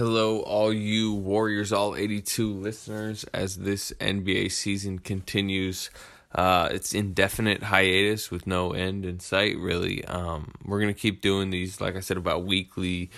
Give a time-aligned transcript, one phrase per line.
[0.00, 5.90] Hello, all you Warriors All 82 listeners, as this NBA season continues.
[6.34, 10.02] Uh, it's indefinite hiatus with no end in sight, really.
[10.06, 13.10] Um, we're going to keep doing these, like I said, about weekly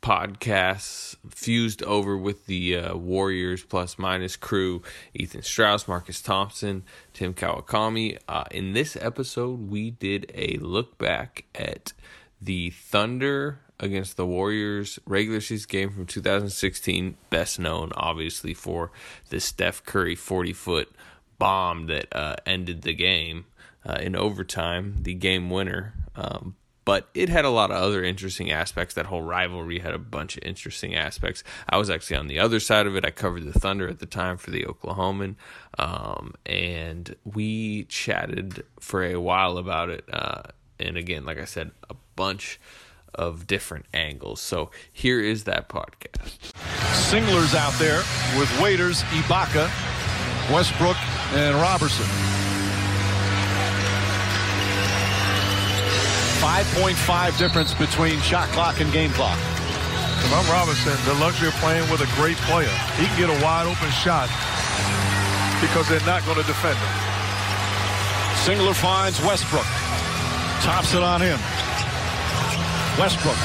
[0.00, 4.82] podcasts fused over with the uh, Warriors plus minus crew
[5.12, 8.16] Ethan Strauss, Marcus Thompson, Tim Kawakami.
[8.26, 11.92] Uh, in this episode, we did a look back at
[12.40, 18.92] the Thunder against the Warriors regular season game from 2016, best known obviously for
[19.30, 20.92] the Steph Curry 40 foot
[21.38, 23.46] bomb that uh, ended the game
[23.84, 25.94] uh, in overtime, the game winner.
[26.14, 26.54] Um,
[26.84, 28.94] but it had a lot of other interesting aspects.
[28.94, 31.44] That whole rivalry had a bunch of interesting aspects.
[31.68, 33.04] I was actually on the other side of it.
[33.04, 35.36] I covered the Thunder at the time for the Oklahoman,
[35.78, 40.04] um, and we chatted for a while about it.
[40.12, 40.42] Uh,
[40.78, 42.58] and again, like I said, a bunch
[43.14, 44.40] of different angles.
[44.40, 46.52] So here is that podcast.
[46.92, 48.02] Singler's out there
[48.38, 49.70] with Waiters, Ibaka,
[50.52, 50.96] Westbrook,
[51.34, 52.06] and Roberson.
[56.40, 59.38] 5.5 difference between shot clock and game clock.
[59.38, 63.44] If I'm Roberson, the luxury of playing with a great player, he can get a
[63.44, 64.28] wide open shot
[65.60, 66.92] because they're not going to defend him.
[68.44, 69.64] Singler finds Westbrook.
[70.60, 71.38] Tops it on him.
[73.00, 73.40] Westbrook.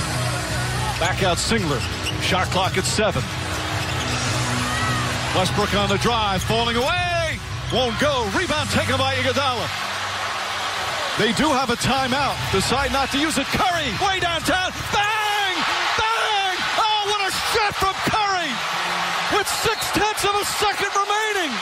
[1.00, 1.80] Back out Singler.
[2.20, 3.24] Shot clock at seven.
[5.32, 7.40] Westbrook on the drive, falling away.
[7.72, 8.28] Won't go.
[8.36, 9.64] Rebound taken by Iguodala.
[11.16, 12.36] They do have a timeout.
[12.52, 13.48] Decide not to use it.
[13.48, 14.76] Curry, way downtown.
[14.92, 15.56] Bang!
[16.04, 16.58] Bang!
[16.76, 18.52] Oh, what a shot from Curry!
[19.40, 21.56] With six tenths of a second remaining.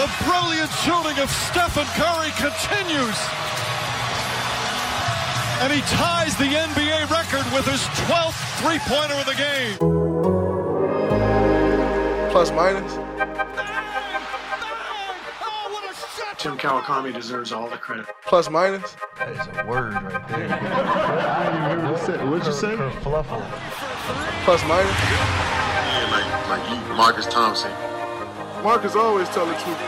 [0.00, 3.18] The brilliant shooting of Stephen Curry continues.
[5.60, 9.76] And he ties the NBA record with his 12th three pointer of the game.
[12.30, 12.94] Plus minus.
[16.38, 18.06] Tim Kawakami deserves all the credit.
[18.24, 18.96] Plus minus.
[19.18, 20.48] That is a word right there.
[22.26, 22.74] What'd you say?
[23.02, 23.42] Fluffle.
[24.44, 24.96] Plus minus.
[25.10, 27.89] Yeah, like like you, Marcus Thompson.
[28.62, 29.78] Marcus always tell the truth.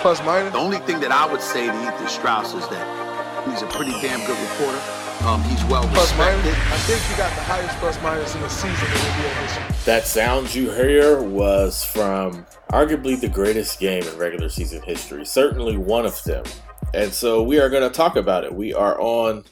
[0.00, 0.52] Plus minus.
[0.52, 3.92] The only thing that I would say to Ethan Strauss is that he's a pretty
[4.00, 4.80] damn good reporter.
[5.26, 6.44] Um, he's well Plus minus.
[6.44, 6.72] respected.
[6.72, 9.64] I think he got the highest plus minus in the season in the NBA history.
[9.86, 15.76] That sound you hear was from arguably the greatest game in regular season history, certainly
[15.76, 16.44] one of them.
[16.92, 18.54] And so we are going to talk about it.
[18.54, 19.44] We are on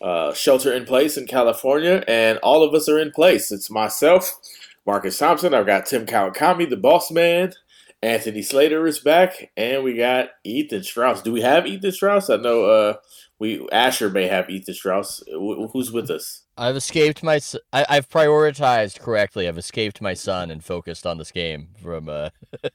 [0.00, 3.52] uh, shelter in place in California, and all of us are in place.
[3.52, 4.38] It's myself,
[4.86, 5.52] Marcus Thompson.
[5.52, 7.52] I've got Tim Kawakami, the boss man.
[8.02, 11.20] Anthony Slater is back, and we got Ethan Strauss.
[11.20, 12.30] Do we have Ethan Strauss?
[12.30, 12.94] I know uh,
[13.38, 15.22] we Asher may have Ethan Strauss.
[15.28, 16.44] Wh- Who's with us?
[16.56, 17.40] I've escaped my.
[17.74, 19.46] I, have prioritized correctly.
[19.48, 22.30] I've escaped my son and focused on this game from uh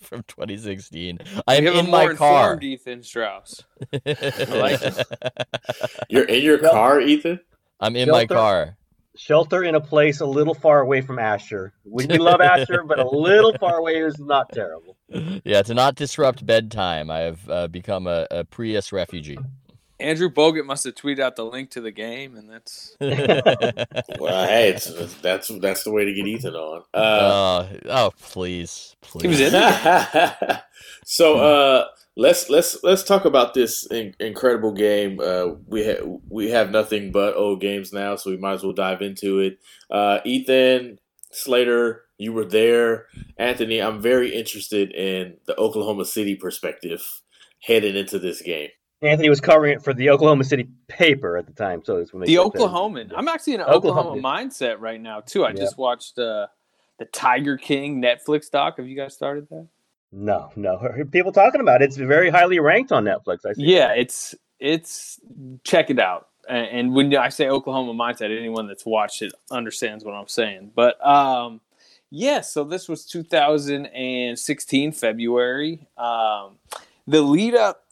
[0.00, 1.18] from 2016.
[1.46, 2.58] I'm have in a my more car.
[2.60, 3.64] Ethan Strauss.
[3.92, 4.80] Like.
[6.08, 7.40] You're in your car, Ethan.
[7.78, 8.78] I'm in my car.
[9.16, 11.72] Shelter in a place a little far away from Asher.
[11.84, 14.96] We, we love Asher, but a little far away is not terrible.
[15.44, 19.38] Yeah, to not disrupt bedtime, I have uh, become a, a Prius refugee.
[20.02, 24.70] Andrew Bogut must have tweeted out the link to the game, and that's Well, hey,
[24.70, 26.82] it's, that's that's the way to get Ethan on.
[26.92, 29.22] Uh, oh, oh, please, please.
[29.22, 29.52] he was in.
[29.54, 30.60] it.
[31.04, 31.86] so uh,
[32.16, 35.20] let's let's let's talk about this in, incredible game.
[35.20, 38.72] Uh, we ha- we have nothing but old games now, so we might as well
[38.72, 39.58] dive into it.
[39.90, 40.98] Uh, Ethan
[41.30, 43.06] Slater, you were there.
[43.38, 47.02] Anthony, I'm very interested in the Oklahoma City perspective
[47.62, 48.68] heading into this game.
[49.00, 52.22] Anthony was covering it for the Oklahoma City paper at the time, so it's when
[52.22, 53.12] The put that- Oklahoman.
[53.16, 54.10] I'm actually in an Oklahoma.
[54.10, 55.44] Oklahoma mindset right now too.
[55.44, 55.54] I Yeah.
[55.56, 56.46] just watched uh,
[57.00, 58.76] the Tiger King Netflix doc.
[58.76, 59.66] Have you guys started that?
[60.12, 60.78] No, no.
[61.10, 61.86] People talking about it.
[61.86, 63.46] It's very highly ranked on Netflix.
[63.46, 63.52] I.
[63.56, 65.18] Yeah, it's it's
[65.64, 66.28] check it out.
[66.48, 70.72] And when I say Oklahoma mindset, anyone that's watched it understands what I'm saying.
[70.74, 71.60] But um,
[72.10, 75.86] yeah, so this was 2016 February.
[75.96, 76.58] Um,
[77.06, 77.84] the lead up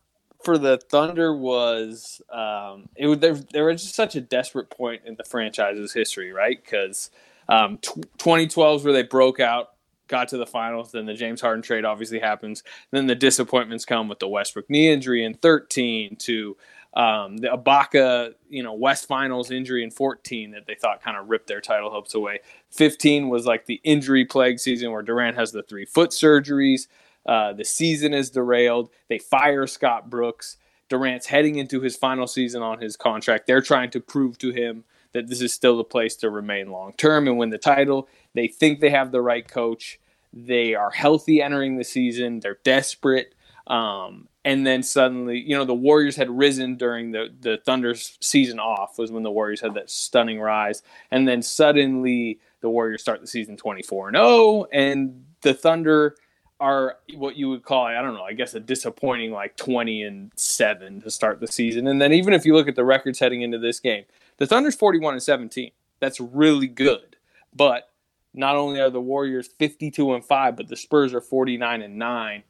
[0.43, 5.03] for the Thunder was um, it was there, there was just such a desperate point
[5.07, 6.63] in the franchise's history, right?
[6.63, 7.11] Because
[7.49, 9.71] um, tw 2012 is where they broke out,
[10.11, 10.93] got to the finals.
[10.93, 12.63] Then the James Harden trade obviously happens.
[12.91, 16.57] Then the disappointments come with the Westbrook knee injury in 13 to
[16.93, 21.31] um, the Ibaka, you know, West Finals injury in 14 that they thought kind of
[21.31, 22.41] ripped their title hopes away.
[22.73, 26.89] 15 was like the injury plague season where Durant has the three foot surgeries.
[27.25, 28.91] Uh, the season is derailed.
[29.09, 30.57] They fire Scott Brooks.
[30.89, 33.47] Durant's heading into his final season on his contract.
[33.47, 36.93] They're trying to prove to him that this is still the place to remain long
[36.95, 38.09] term and win the title.
[38.35, 39.99] They think they have the right coach.
[40.33, 42.41] They are healthy entering the season.
[42.41, 43.35] They're desperate.
[43.67, 48.59] Um, and then suddenly, you know, the Warriors had risen during the the Thunder's season
[48.59, 53.21] off was when the Warriors had that stunning rise, and then suddenly the Warriors start
[53.21, 56.17] the season 24 and 0 and the Thunder
[56.59, 60.31] are what you would call I don't know, I guess a disappointing like 20 and
[60.37, 61.87] 7 to start the season.
[61.87, 64.05] And then even if you look at the records heading into this game,
[64.41, 65.71] the Thunder's 41 and 17.
[66.01, 67.17] That's really good.
[67.55, 67.91] But
[68.35, 72.43] not only are the Warriors 52 and 5, but the Spurs are 49 and 9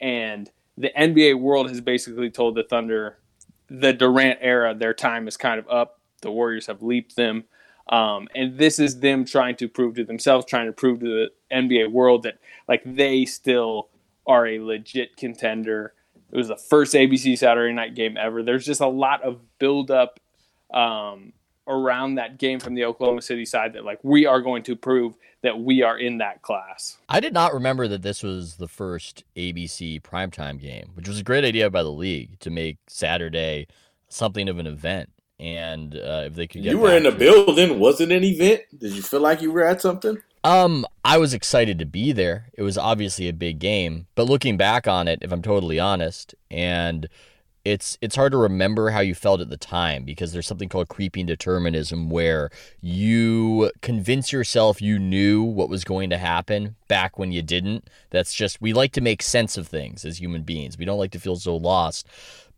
[0.00, 3.18] and the NBA world has basically told the Thunder
[3.68, 6.00] the Durant era, their time is kind of up.
[6.22, 7.44] The Warriors have leaped them.
[7.88, 11.30] Um, and this is them trying to prove to themselves, trying to prove to the
[11.54, 13.88] NBA world that like they still
[14.26, 15.94] are a legit contender.
[16.30, 18.42] It was the first ABC Saturday night game ever.
[18.42, 20.20] There's just a lot of buildup
[20.72, 21.32] um,
[21.68, 25.14] around that game from the Oklahoma City side that like we are going to prove
[25.42, 26.98] that we are in that class.
[27.08, 31.22] I did not remember that this was the first ABC primetime game, which was a
[31.22, 33.66] great idea by the league to make Saturday
[34.08, 35.10] something of an event.
[35.38, 37.78] And uh, if they could get you were in the building.
[37.78, 38.62] Was it an event?
[38.76, 40.18] Did you feel like you were at something?
[40.44, 42.46] Um i was excited to be there.
[42.54, 44.06] It was obviously a big game.
[44.14, 47.08] But looking back on it if i'm totally honest and
[47.64, 50.88] it's it's hard to remember how you felt at the time because there's something called
[50.88, 52.50] creeping determinism where
[52.80, 57.88] you convince yourself you knew what was going to happen back when you didn't.
[58.10, 60.78] That's just we like to make sense of things as human beings.
[60.78, 62.06] We don't like to feel so lost.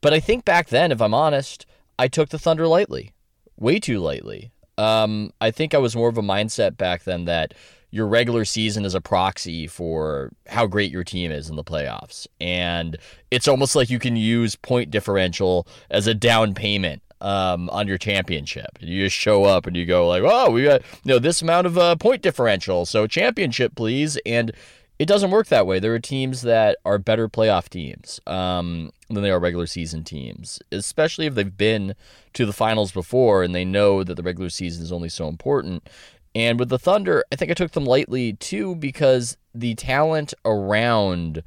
[0.03, 1.67] But i think back then if i'm honest
[2.01, 3.13] I took the Thunder lightly,
[3.59, 4.53] way too lightly.
[4.79, 7.53] Um, I think I was more of a mindset back then that
[7.91, 12.27] your regular season is a proxy for how great your team is in the playoffs.
[12.41, 12.97] And
[13.31, 17.99] it's almost like you can use point differential as a down payment um, on your
[17.99, 18.79] championship.
[18.81, 21.67] You just show up and you go like, "Oh, we got you know this amount
[21.67, 24.53] of uh, point differential, so championship, please." And
[24.99, 25.79] it doesn't work that way.
[25.79, 30.61] There are teams that are better playoff teams um, than they are regular season teams,
[30.71, 31.95] especially if they've been
[32.35, 35.89] to the finals before and they know that the regular season is only so important.
[36.35, 41.43] And with the Thunder, I think I took them lightly too because the talent around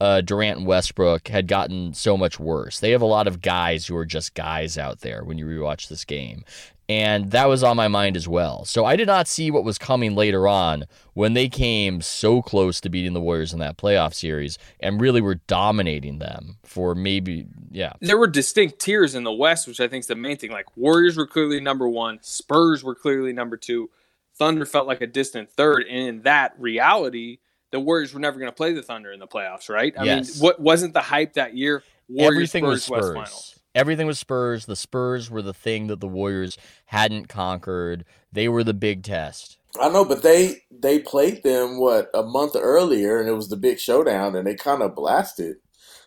[0.00, 2.80] uh, Durant and Westbrook had gotten so much worse.
[2.80, 5.88] They have a lot of guys who are just guys out there when you rewatch
[5.88, 6.44] this game.
[6.88, 8.64] And that was on my mind as well.
[8.64, 10.84] So I did not see what was coming later on
[11.14, 15.20] when they came so close to beating the Warriors in that playoff series and really
[15.20, 17.94] were dominating them for maybe, yeah.
[18.00, 20.52] There were distinct tiers in the West, which I think is the main thing.
[20.52, 23.90] Like Warriors were clearly number one, Spurs were clearly number two,
[24.38, 25.84] Thunder felt like a distant third.
[25.88, 27.38] And in that reality,
[27.70, 29.94] the Warriors were never going to play the Thunder in the playoffs, right?
[29.98, 30.34] I yes.
[30.34, 31.82] mean, what wasn't the hype that year?
[32.08, 33.14] Warriors, Everything Spurs, was Spurs.
[33.14, 34.66] West Finals everything was Spurs.
[34.66, 38.04] The Spurs were the thing that the Warriors hadn't conquered.
[38.32, 39.58] They were the big test.
[39.80, 43.56] I know, but they they played them what a month earlier, and it was the
[43.56, 45.58] big showdown, and they kind of blasted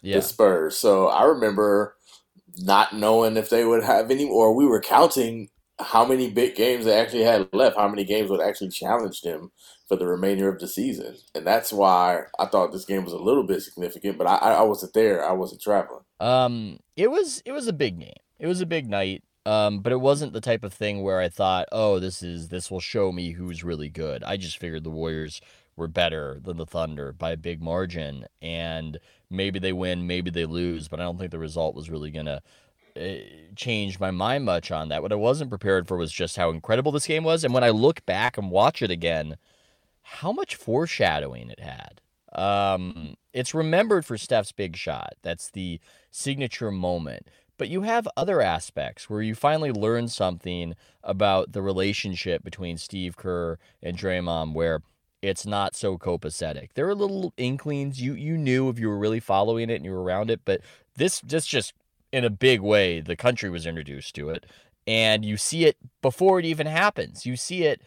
[0.01, 0.17] yeah.
[0.17, 0.77] the Spurs.
[0.77, 1.95] So I remember
[2.57, 5.49] not knowing if they would have any, or we were counting
[5.79, 9.51] how many big games they actually had left, how many games would actually challenge them
[9.87, 13.17] for the remainder of the season, and that's why I thought this game was a
[13.17, 14.17] little bit significant.
[14.17, 16.03] But I, I wasn't there; I wasn't traveling.
[16.19, 18.13] Um, it was it was a big game.
[18.39, 19.23] It was a big night.
[19.45, 22.69] Um, but it wasn't the type of thing where I thought, oh, this is this
[22.69, 24.23] will show me who's really good.
[24.23, 25.41] I just figured the Warriors
[25.75, 30.45] were better than the Thunder by a big margin, and maybe they win, maybe they
[30.45, 32.41] lose, but I don't think the result was really gonna
[32.95, 35.01] uh, change my mind much on that.
[35.01, 37.69] What I wasn't prepared for was just how incredible this game was, and when I
[37.69, 39.37] look back and watch it again,
[40.01, 42.01] how much foreshadowing it had.
[42.31, 45.13] Um, it's remembered for Steph's big shot.
[45.23, 45.79] That's the
[46.11, 47.27] signature moment.
[47.57, 53.17] But you have other aspects where you finally learn something about the relationship between Steve
[53.17, 54.81] Kerr and Draymond, where
[55.21, 56.69] it's not so copacetic.
[56.73, 59.91] There are little inklings you you knew if you were really following it and you
[59.91, 60.61] were around it, but
[60.95, 61.73] this this just
[62.11, 64.45] in a big way the country was introduced to it,
[64.87, 67.25] and you see it before it even happens.
[67.25, 67.81] You see it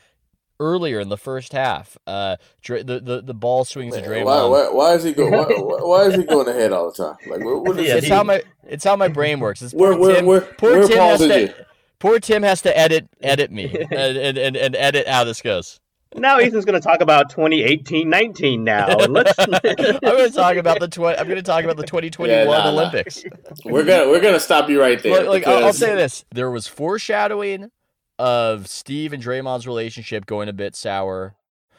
[0.61, 1.97] earlier in the first half.
[2.07, 4.25] Uh, the the, the ball swings Man, to Draymond.
[4.25, 5.33] Why, why, why, is he going?
[5.33, 7.17] Why, why, is he going ahead all the time?
[7.29, 8.13] Like, what, what yeah, it's he?
[8.13, 9.61] how my it's how my brain works.
[9.63, 11.67] It's poor where, Tim, where, poor where Tim has to,
[11.99, 15.81] poor Tim has to edit edit me and, and, and, and edit how this goes.
[16.15, 18.87] Now Ethan's going to talk about 2018-19 now.
[19.09, 19.35] Let's...
[19.39, 21.19] I'm going to talk about the 20.
[21.19, 23.25] I'm going to talk about the 2021 yeah, nah, Olympics.
[23.25, 23.31] Nah.
[23.65, 25.19] We're gonna we're gonna stop you right there.
[25.19, 25.59] Like, like because...
[25.59, 27.71] I'll, I'll say this: there was foreshadowing
[28.19, 31.35] of Steve and Draymond's relationship going a bit sour.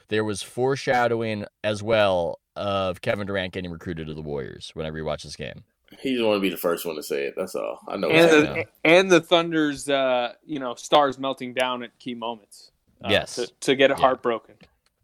[0.09, 4.89] There was foreshadowing as well of Kevin Durant getting recruited to the Warriors when I
[4.89, 5.63] rewatch this game.
[5.99, 7.35] He just want to be the first one to say it.
[7.37, 7.79] That's all.
[7.87, 8.09] I know.
[8.09, 12.71] And the, and the Thunder's, uh, you know, stars melting down at key moments.
[13.03, 13.35] Uh, Yes.
[13.35, 13.99] To, to get a Yeah.
[14.01, 14.55] heart broken.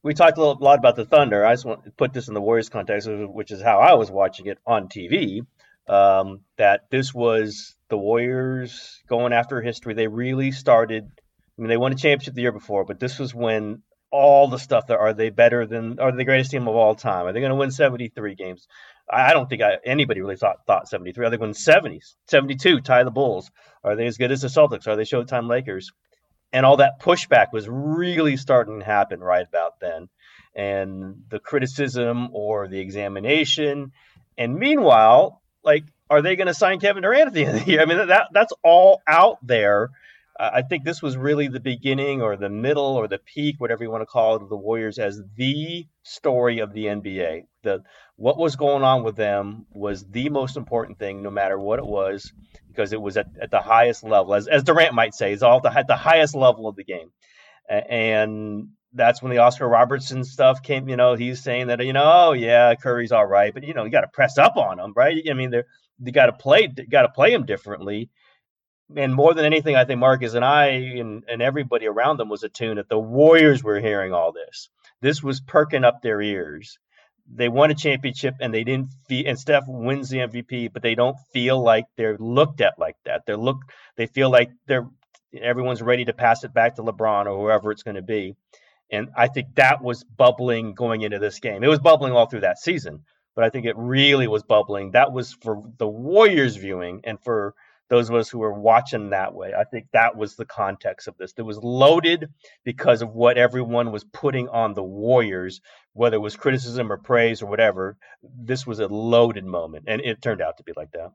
[0.01, 1.45] we talked a little, lot about the Thunder.
[1.45, 4.09] I just want to put this in the Warriors context, which is how I was
[4.09, 5.41] watching it on TV.
[5.87, 9.93] Um, that this was the Warriors going after history.
[9.95, 11.03] They really started.
[11.05, 14.57] I mean, they won a championship the year before, but this was when all the
[14.59, 17.25] stuff that are they better than are they the greatest team of all time?
[17.25, 18.67] Are they going to win 73 games?
[19.09, 21.25] I I don't think I, anybody really thought thought 73.
[21.25, 23.51] Are they going 70s, 72, tie the Bulls?
[23.83, 24.87] Are they as good as the Celtics?
[24.87, 25.91] Are they Showtime Lakers?
[26.51, 30.09] And all that pushback was really starting to happen right about then.
[30.55, 33.91] And the criticism or the examination
[34.37, 37.71] and meanwhile like are they going to sign kevin durant at the end of the
[37.71, 37.81] year?
[37.81, 39.89] I mean that that's all out there
[40.39, 43.91] i think this was really the beginning or the middle or the peak whatever you
[43.91, 47.81] want to call it of the warriors as the story of the nba the
[48.15, 51.85] what was going on with them was the most important thing no matter what it
[51.85, 52.31] was
[52.79, 55.57] because it was at, at the highest level, as, as Durant might say, is all
[55.57, 57.11] at the, at the highest level of the game.
[57.69, 60.89] And that's when the Oscar Robertson stuff came.
[60.89, 63.83] You know, he's saying that, you know, oh yeah, Curry's all right, but you know,
[63.83, 65.21] you got to press up on him, right?
[65.29, 65.65] I mean, they're,
[66.01, 68.09] you got to play, got to play him differently.
[68.95, 72.43] And more than anything, I think Marcus and I and, and everybody around them was
[72.43, 74.69] attuned that the Warriors were hearing all this.
[75.01, 76.79] This was perking up their ears
[77.31, 80.95] they won a championship and they didn't feel and Steph wins the MVP, but they
[80.95, 83.25] don't feel like they're looked at like that.
[83.25, 83.57] They're look
[83.95, 84.87] they feel like they're
[85.39, 88.35] everyone's ready to pass it back to LeBron or whoever it's going to be.
[88.91, 91.63] And I think that was bubbling going into this game.
[91.63, 93.03] It was bubbling all through that season,
[93.35, 94.91] but I think it really was bubbling.
[94.91, 97.53] That was for the Warriors viewing and for
[97.89, 99.53] those of us who were watching that way.
[99.53, 101.33] I think that was the context of this.
[101.37, 102.29] It was loaded
[102.63, 105.61] because of what everyone was putting on the Warriors,
[105.93, 107.97] whether it was criticism or praise or whatever.
[108.23, 111.11] This was a loaded moment, and it turned out to be like that.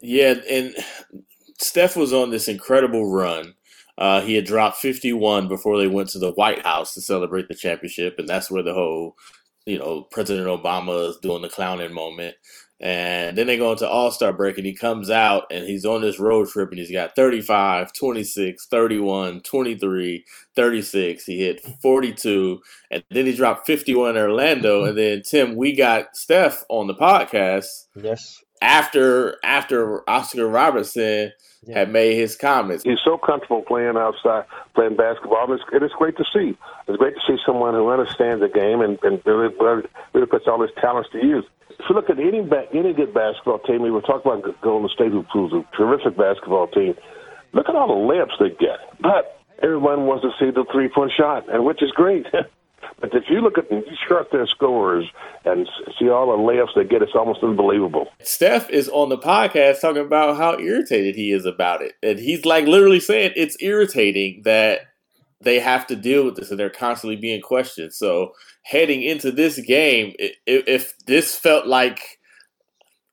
[0.00, 0.74] Yeah, and
[1.58, 3.54] Steph was on this incredible run.
[3.96, 7.54] Uh, he had dropped 51 before they went to the White House to celebrate the
[7.54, 9.16] championship, and that's where the whole,
[9.66, 12.34] you know, President Obama is doing the clowning moment.
[12.84, 16.02] And then they go into All Star break, and he comes out and he's on
[16.02, 20.24] this road trip, and he's got 35, 26, 31, 23,
[20.54, 21.24] 36.
[21.24, 22.60] He hit 42,
[22.90, 24.84] and then he dropped 51 in Orlando.
[24.84, 28.43] And then, Tim, we got Steph on the podcast Yes.
[28.62, 31.32] After after Oscar Robertson
[31.66, 31.78] Yeah.
[31.78, 32.84] had made his comments.
[32.84, 34.44] He's so comfortable playing outside,
[34.74, 36.56] playing basketball, and it's, it's great to see.
[36.88, 39.82] It's great to see someone who understands the game and, and really, really
[40.12, 41.44] really puts all his talents to use.
[41.70, 44.88] If you look at any ba- any good basketball team, we were talking about Golden
[44.90, 46.94] State, who who's a terrific basketball team.
[47.52, 51.12] Look at all the layups they get, but everyone wants to see the three point
[51.16, 52.26] shot, and which is great.
[53.00, 55.04] but if you look at you chart their scores
[55.44, 58.08] and see all the layups they get, it's almost unbelievable.
[58.22, 61.92] Steph is on the podcast talking about how irritated he is about it.
[62.02, 64.80] And he's like literally saying it's irritating that
[65.40, 67.92] they have to deal with this and they're constantly being questioned.
[67.92, 72.18] So heading into this game, i- i- if this felt like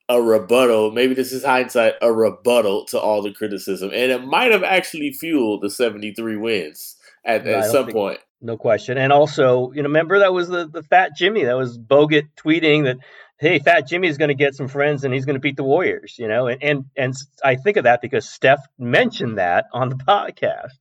[0.08, 3.92] a rebuttal, maybe this is hindsight, a rebuttal to all the criticism.
[3.94, 7.96] And it might have actually fueled the 73 wins at, Yeah, I at some think-
[7.96, 8.20] point.
[8.42, 8.98] No question.
[8.98, 11.44] And also, you know, remember that was the, the Fat Jimmy.
[11.44, 12.98] That was Bogut tweeting that,
[13.40, 15.64] hey, Fat Jimmy is going to get some friends and he's going to beat the
[15.64, 16.48] Warriors, you know?
[16.48, 20.72] And, and, and I think of that because Steph mentioned that on the podcast.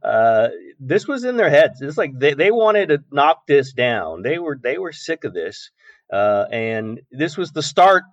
[0.00, 0.48] Uh,
[0.78, 1.82] this was in their heads.
[1.82, 4.22] It's like they, they wanted to knock this down.
[4.22, 5.70] They were, they were sick of this.
[6.12, 8.04] Uh, and this was the start,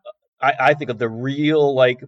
[0.42, 2.04] I, I think, of the real, like,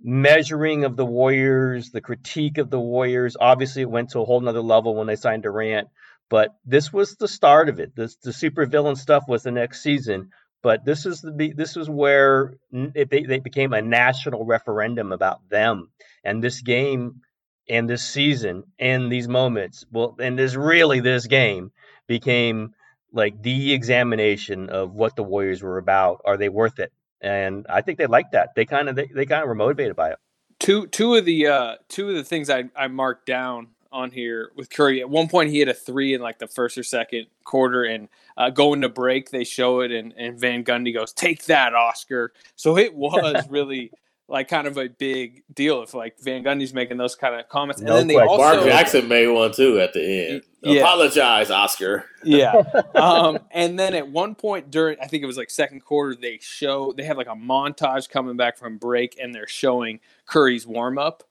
[0.00, 3.36] measuring of the Warriors, the critique of the Warriors.
[3.38, 5.88] Obviously, it went to a whole nother level when they signed Durant
[6.28, 7.94] but this was the start of it.
[7.94, 10.30] This the supervillain stuff was the next season,
[10.62, 15.48] but this is the this is where it, they, they became a national referendum about
[15.48, 15.90] them
[16.24, 17.20] and this game
[17.68, 19.84] and this season and these moments.
[19.90, 21.72] Well, and this really this game
[22.06, 22.74] became
[23.12, 26.22] like the examination of what the Warriors were about.
[26.24, 26.92] Are they worth it?
[27.20, 28.50] And I think they liked that.
[28.54, 30.18] They kind of they, they kind of were motivated by it.
[30.58, 34.52] two two of the uh two of the things I, I marked down on here
[34.54, 35.00] with Curry.
[35.00, 38.08] At one point, he had a three in like the first or second quarter, and
[38.36, 42.32] uh, going to break, they show it, and, and Van Gundy goes, "Take that, Oscar."
[42.54, 43.90] So it was really
[44.28, 47.80] like kind of a big deal if like Van Gundy's making those kind of comments,
[47.80, 48.28] No and then they question.
[48.28, 50.42] also Mark Jackson made one too at the end.
[50.62, 50.80] Yeah.
[50.80, 52.06] Apologize, Oscar.
[52.24, 52.62] yeah.
[52.96, 56.38] Um, and then at one point during, I think it was like second quarter, they
[56.42, 60.98] show they have like a montage coming back from break, and they're showing Curry's warm
[60.98, 61.22] up,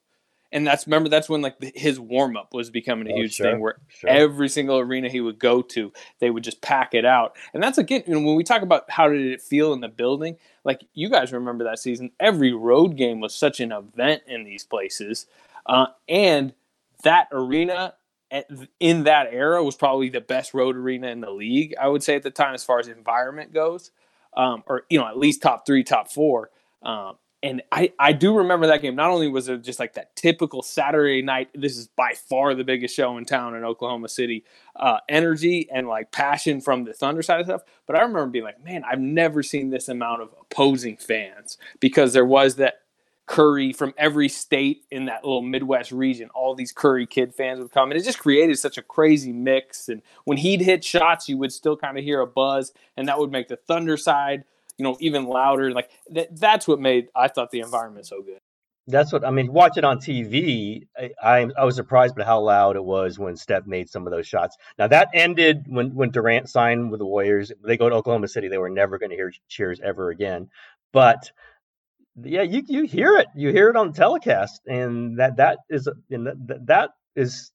[0.52, 3.34] and that's remember that's when like the, his warm up was becoming a Oh, huge
[3.34, 4.10] sure, thing where sure.
[4.10, 7.36] every single arena he would go to they would just pack it out.
[7.54, 9.88] And that's again you know, when we talk about how did it feel in the
[9.88, 12.10] building like you guys remember that season.
[12.20, 15.26] Every road game was such an event in these places.
[15.66, 16.54] Uh, and
[17.02, 17.94] that arena
[18.30, 18.46] at,
[18.80, 22.16] in that era was probably the best road arena in the league i would say
[22.16, 23.90] at the time as far as environment goes.
[24.36, 26.50] Um, or you know at least top three top four.
[26.82, 28.96] Um, and I, I do remember that game.
[28.96, 32.64] Not only was it just like that typical Saturday night, this is by far the
[32.64, 37.22] biggest show in town in Oklahoma City, uh, energy and like passion from the Thunder
[37.22, 37.62] side of stuff.
[37.86, 42.12] But I remember being like, man, I've never seen this amount of opposing fans because
[42.12, 42.80] there was that
[43.26, 46.28] Curry from every state in that little Midwest region.
[46.34, 49.88] All these Curry kid fans would come, and it just created such a crazy mix.
[49.88, 53.20] And when he'd hit shots, you would still kind of hear a buzz, and that
[53.20, 54.44] would make the Thunder side
[54.78, 55.72] you know, even louder.
[55.72, 58.38] Like that, that's what made I thought the environment so good.
[58.88, 59.52] That's what I mean.
[59.52, 60.86] Watch it on TV.
[60.96, 64.12] I, I I was surprised by how loud it was when Steph made some of
[64.12, 64.56] those shots.
[64.78, 67.50] Now that ended when when Durant signed with the Warriors.
[67.64, 68.48] They go to Oklahoma City.
[68.48, 70.50] They were never going to hear cheers ever again.
[70.92, 71.32] But
[72.22, 73.26] yeah, you you hear it.
[73.34, 77.50] You hear it on telecast, and that that is and that, that is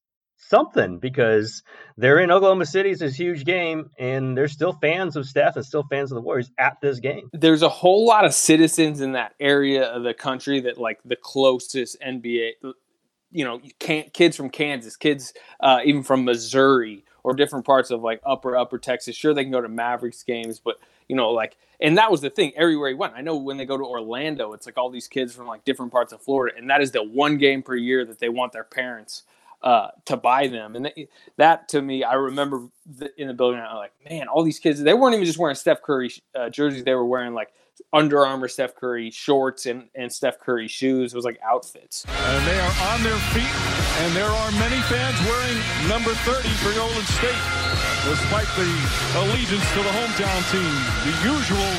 [0.50, 1.64] something because
[1.98, 2.90] they're in Oklahoma City.
[2.92, 6.22] It's a huge game, and they're still fans of Steph and still fans of the
[6.22, 7.30] Warriors at this game.
[7.34, 11.16] There's a whole lot of citizens in that area of the country that like the
[11.16, 12.52] closest NBA.
[13.34, 18.02] You know, can't kids from Kansas, kids uh, even from Missouri or different parts of
[18.02, 19.16] like upper upper Texas.
[19.16, 22.30] Sure, they can go to Mavericks games, but you know, like, and that was the
[22.30, 22.52] thing.
[22.58, 25.34] Everywhere he went, I know when they go to Orlando, it's like all these kids
[25.34, 28.20] from like different parts of Florida, and that is the one game per year that
[28.20, 29.24] they want their parents
[29.64, 30.76] uh, to buy them.
[30.76, 30.96] And that,
[31.38, 34.82] that, to me, I remember the, in the building, I'm like, man, all these kids,
[34.82, 36.84] they weren't even just wearing Steph Curry uh, jerseys.
[36.84, 37.54] They were wearing like
[37.94, 41.14] Under Armour Steph Curry shorts and, and Steph Curry shoes.
[41.14, 42.06] It was like outfits.
[42.10, 43.54] And they are on their feet,
[44.02, 47.44] and there are many fans wearing number 30 for Golden State,
[48.06, 48.70] despite the
[49.22, 50.74] allegiance to the hometown team.
[51.06, 51.72] The usual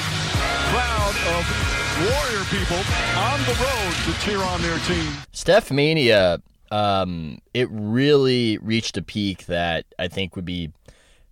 [0.71, 2.79] crowd of Warrior people
[3.19, 5.13] on the road to cheer on their team.
[5.33, 6.41] Steph Mania
[6.73, 10.73] um, it really reached a peak that I think would be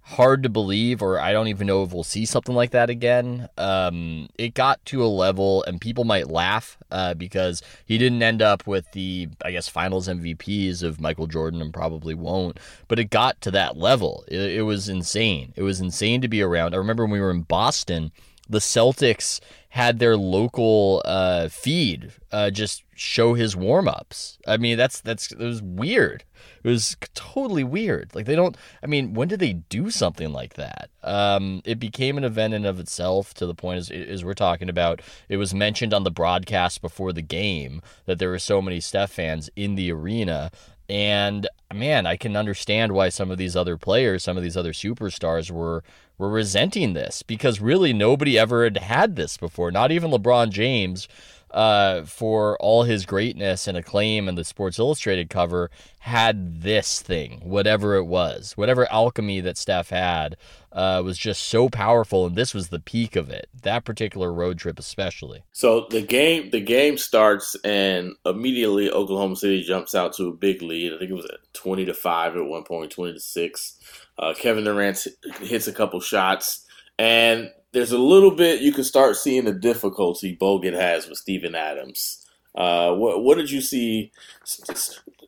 [0.03, 3.49] hard to believe, or I don't even know if we'll see something like that again.
[3.57, 8.43] Um, it got to a level, and people might laugh uh, because he didn't end
[8.43, 13.05] up with the, I guess, finals MVPs of Michael Jordan and probably won't, but it
[13.05, 14.25] got to that level.
[14.29, 15.55] It, it was insane.
[15.57, 16.75] It was insane to be around.
[16.75, 18.13] I remember when we were in Boston,
[18.47, 24.37] the Celtics had their local uh, feed uh, just show his warm ups.
[24.47, 26.23] I mean, that's that's it was weird.
[26.63, 28.15] It was totally weird.
[28.15, 28.57] Like they don't.
[28.83, 30.91] I mean, when did they do something like that?
[31.03, 34.69] Um, it became an event in of itself to the point as, as we're talking
[34.69, 35.01] about.
[35.31, 39.13] It was mentioned on the broadcast before the game that there were so many Steph
[39.13, 40.51] fans in the arena.
[40.91, 44.73] And man, I can understand why some of these other players, some of these other
[44.73, 45.83] superstars were
[46.19, 49.71] were resenting this because really nobody ever had had this before.
[49.71, 51.09] Not even LeBron James,
[51.51, 57.41] uh, for all his greatness and acclaim and the Sports Illustrated cover, had this thing,
[57.43, 60.37] whatever it was, whatever alchemy that Steph had,
[60.73, 63.49] uh, was just so powerful, and this was the peak of it.
[63.63, 65.43] That particular road trip, especially.
[65.53, 70.63] So the game, the game starts, and immediately Oklahoma City jumps out to a big
[70.63, 70.95] lead.
[70.95, 73.79] I think it was twenty to five at one point, twenty to six.
[74.19, 75.07] Uh, Kevin Durant
[75.41, 76.67] hits a couple shots,
[76.99, 81.55] and there's a little bit you can start seeing the difficulty Bogut has with Steven
[81.55, 82.27] Adams.
[82.55, 84.11] Uh, what what did you see,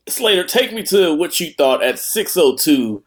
[0.09, 0.45] Slater?
[0.45, 3.03] Take me to what you thought at 6:02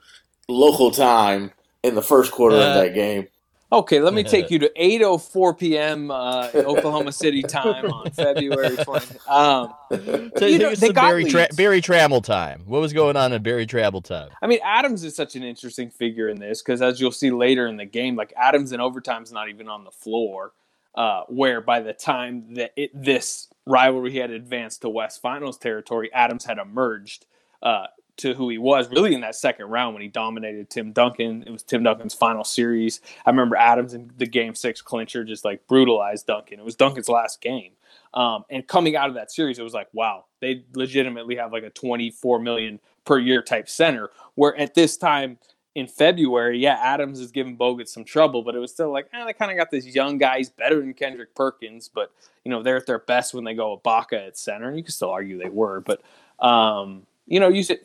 [0.48, 1.52] local time
[1.84, 3.28] in the first quarter Uh, of that game.
[3.76, 6.10] Okay, let me take you to 8:04 p.m.
[6.10, 9.30] Uh, Oklahoma City time on February 20th.
[9.30, 9.74] Um,
[10.38, 12.64] So you know, they got Berry, Tra- Berry Tramel time.
[12.66, 14.30] What was going on in Berry Tramel time?
[14.42, 17.68] I mean, Adams is such an interesting figure in this because, as you'll see later
[17.68, 20.54] in the game, like Adams in overtime's not even on the floor.
[20.96, 26.10] Uh, where by the time that it, this rivalry had advanced to West Finals territory,
[26.14, 27.26] Adams had emerged
[27.62, 31.44] uh, to who he was really in that second round when he dominated Tim Duncan.
[31.46, 33.02] It was Tim Duncan's final series.
[33.26, 36.60] I remember Adams in the game six clincher just like brutalized Duncan.
[36.60, 37.72] It was Duncan's last game.
[38.14, 41.64] Um, and coming out of that series, it was like, wow, they legitimately have like
[41.64, 44.10] a 24 million per year type center.
[44.36, 45.38] Where at this time
[45.76, 49.26] in February, yeah, Adams is giving Bogut some trouble, but it was still like, eh,
[49.26, 50.38] they kind of got this young guy.
[50.38, 52.12] He's better than Kendrick Perkins, but
[52.46, 54.84] you know they're at their best when they go with Ibaka at center, and you
[54.84, 56.02] can still argue they were, but
[56.40, 57.80] um, you know, you said,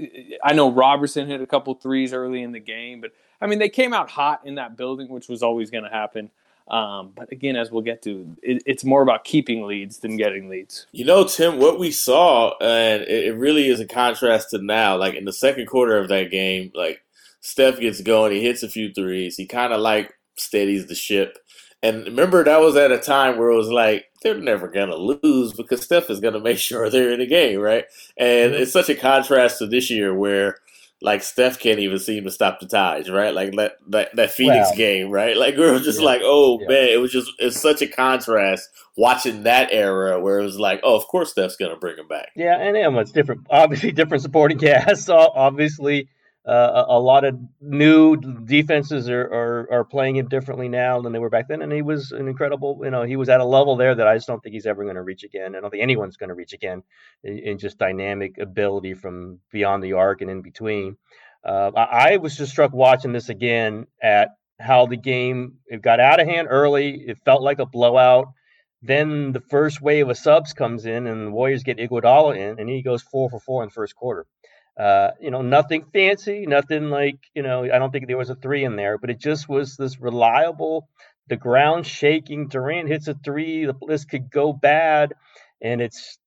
[0.44, 3.68] I know Roberson hit a couple threes early in the game, but I mean they
[3.68, 6.31] came out hot in that building, which was always going to happen.
[6.68, 10.48] Um, but again, as we'll get to, it, it's more about keeping leads than getting
[10.48, 10.87] leads.
[10.92, 14.96] You know, Tim, what we saw, and it, it really is a contrast to now.
[14.96, 17.03] Like in the second quarter of that game, like
[17.40, 21.38] Steph gets going, he hits a few threes, he kind of like steadies the ship.
[21.82, 25.52] And remember, that was at a time where it was like they're never gonna lose
[25.52, 27.84] because Steph is gonna make sure they're in the game, right?
[28.16, 28.62] And mm-hmm.
[28.62, 30.56] it's such a contrast to this year where
[31.02, 33.34] like Steph can't even seem to stop the ties, right?
[33.34, 34.76] Like that that, that Phoenix Wow.
[34.76, 35.36] game, right?
[35.36, 36.06] Like we were just Yeah.
[36.06, 36.68] like, oh Yeah.
[36.68, 40.80] man, it was just it's such a contrast watching that era where it was like,
[40.82, 42.30] oh, of course Steph's gonna bring him back.
[42.36, 43.46] Yeah, and it's different.
[43.48, 45.06] Obviously, different supporting cast.
[45.06, 46.08] So obviously,
[46.46, 51.18] uh, a, lot of new defenses are, are are playing him differently now than they
[51.18, 51.61] were back then.
[51.61, 52.81] And he was an incredible.
[52.83, 54.85] You know, he was at a level there that I just don't think he's ever
[54.85, 55.55] going to reach again.
[55.55, 56.83] I don't think anyone's going to reach again
[57.24, 60.96] in, in just dynamic ability from beyond the arc and in between.
[61.44, 66.00] Uh, I, I was just struck watching this again at how the game it got
[66.00, 67.05] out of hand early.
[67.07, 68.29] It felt like a blowout.
[68.83, 72.68] Then the first wave of subs comes in, and the Warriors get Iguodala in, and
[72.68, 74.26] he goes four for four in the first quarter.
[74.80, 77.64] Uh, you know, nothing fancy, nothing like you know.
[77.64, 80.88] I don't think there was a three in there, but it just was this reliable,
[81.28, 82.48] the ground shaking.
[82.48, 85.12] Durant hits a three, the list could go bad,
[85.60, 86.18] and it's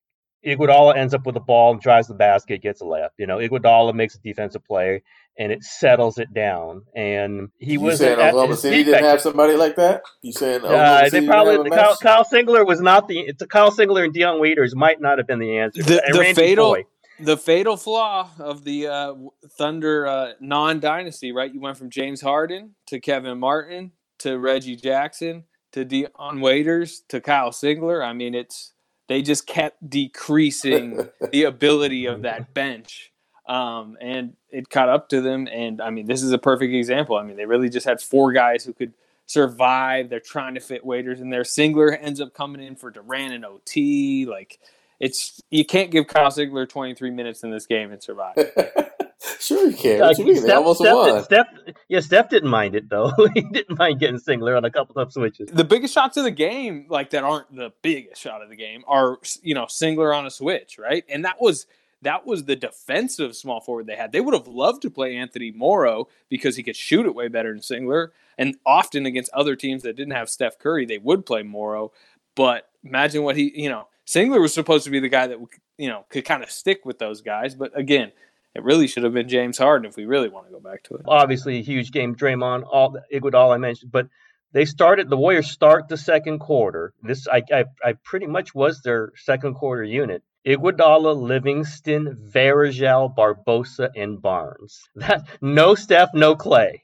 [0.45, 3.09] Iguodala ends up with the ball and drives the basket, gets a layup.
[3.17, 5.01] You know, Iguodala makes a defensive play,
[5.35, 6.83] and it settles it down.
[6.95, 10.03] And he you was saying at Oklahoma City peak didn't have somebody like that?
[10.21, 11.97] You saying Oklahoma uh, City they didn't probably have a Kyle.
[11.97, 15.39] Kyle Singler was not the it's Kyle Singler and Dion Waiters might not have been
[15.39, 15.81] the answer.
[15.81, 16.83] The, the fatal, Foye.
[17.19, 19.13] The fatal flaw of the uh,
[19.58, 21.54] Thunder uh, non-dynasty, right?
[21.54, 27.21] You went from James Harden to Kevin Martin to Reggie Jackson to Dion Waiters to
[27.21, 28.06] Kyle Singler.
[28.06, 28.73] I mean, it's
[29.08, 33.12] they just kept decreasing the ability of that bench,
[33.47, 35.47] um, and it caught up to them.
[35.52, 37.17] And I mean, this is a perfect example.
[37.17, 38.93] I mean, they really just had four guys who could
[39.26, 40.10] survive.
[40.10, 41.43] They're trying to fit Waiters in there.
[41.43, 44.26] Singler ends up coming in for Durant and OT.
[44.26, 44.60] Like
[45.03, 48.35] it's you can't give Kyle Singler 23 minutes in this game and survive.
[49.39, 50.01] sure you can.
[50.01, 51.23] Uh, What you Steph, almost Steph, won.
[51.25, 51.47] Steph,
[51.89, 53.11] yeah, Steph didn't mind it though.
[53.33, 55.49] he didn't mind getting Singler on a couple of switches.
[55.49, 58.85] the biggest shots of the game, like that aren't the biggest shot of the game,
[58.87, 61.03] are you know Singler on a switch, right?
[61.09, 61.67] And that was
[62.03, 64.13] that was the defensive small forward they had.
[64.13, 67.51] They would have loved to play Anthony Morrow because he could shoot it way better
[67.51, 68.09] than Singler.
[68.37, 71.91] And often against other teams that didn't have Steph Curry, they would play Morrow.
[72.35, 75.37] But imagine what he, you know, Singler was supposed to be the guy that
[75.77, 77.55] you know could kind of stick with those guys.
[77.55, 78.11] But again,
[78.55, 80.95] it really should have been James Harden if we really want to go back to
[80.95, 81.01] it.
[81.07, 82.15] Obviously, a huge game.
[82.15, 84.07] Draymond, all Iguodala I mentioned, but
[84.51, 86.93] they started the Warriors start the second quarter.
[87.01, 90.23] This I I, I pretty much was their second quarter unit.
[90.45, 94.89] Iguodala, Livingston, Varejao, Barbosa, and Barnes.
[94.95, 96.83] That no Steph, no Clay.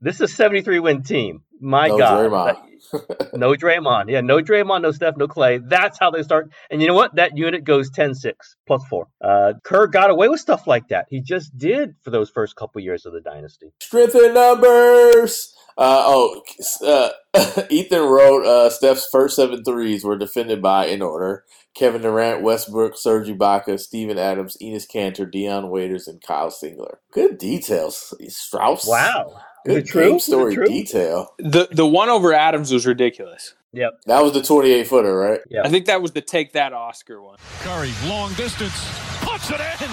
[0.00, 1.42] This is a 73 win team.
[1.60, 2.30] My No God.
[2.30, 2.56] Draymond.
[3.34, 4.10] No Draymond.
[4.10, 5.58] Yeah, no Draymond, no Steph, no Clay.
[5.58, 6.50] That's how they start.
[6.70, 7.14] And you know what?
[7.14, 9.06] That unit goes 10 6 plus four.
[9.22, 11.06] Uh, Kerr got away with stuff like that.
[11.08, 13.72] He just did for those first couple years of the dynasty.
[13.80, 15.54] Strength in numbers.
[15.78, 16.42] Uh, oh,
[16.84, 21.44] uh, Ethan wrote uh, Steph's first seven threes were defended by, in order,
[21.74, 26.96] Kevin Durant, Westbrook, Serge Ibaka, Steven Adams, Enes Kanter, Dion Waiters, and Kyle Singler.
[27.12, 28.12] Good details.
[28.28, 28.86] Strauss.
[28.86, 29.40] Wow.
[29.66, 30.04] Is Good it true?
[30.08, 30.66] game it story true?
[30.66, 31.34] detail.
[31.38, 33.54] The the one over Adams was ridiculous.
[33.72, 34.00] Yep.
[34.06, 35.40] That was the 28 footer, right?
[35.48, 35.62] Yeah.
[35.64, 37.36] I think that was the take that Oscar one.
[37.60, 38.72] Curry, long distance,
[39.20, 39.90] puts it in.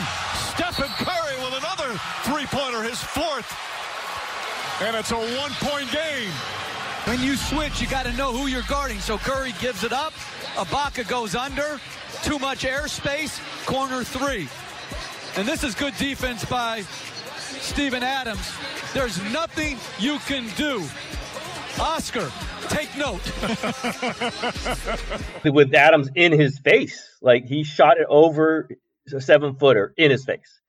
[0.55, 3.45] Stephen Curry with another three-pointer, his fourth.
[4.81, 6.31] And it's a one-point game.
[7.05, 8.99] When you switch, you got to know who you're guarding.
[8.99, 10.13] So Curry gives it up.
[10.55, 11.79] Ibaka goes under.
[12.23, 13.39] Too much airspace.
[13.67, 14.47] Corner three.
[15.39, 16.83] And this is good defense by
[17.67, 18.51] Steven Adams.
[18.93, 20.83] There's nothing you can do.
[21.79, 22.31] Oscar,
[22.69, 23.21] take note.
[25.53, 27.17] With Adams in his face.
[27.21, 28.69] Like he shot it over
[29.13, 30.61] a seven footer in his face.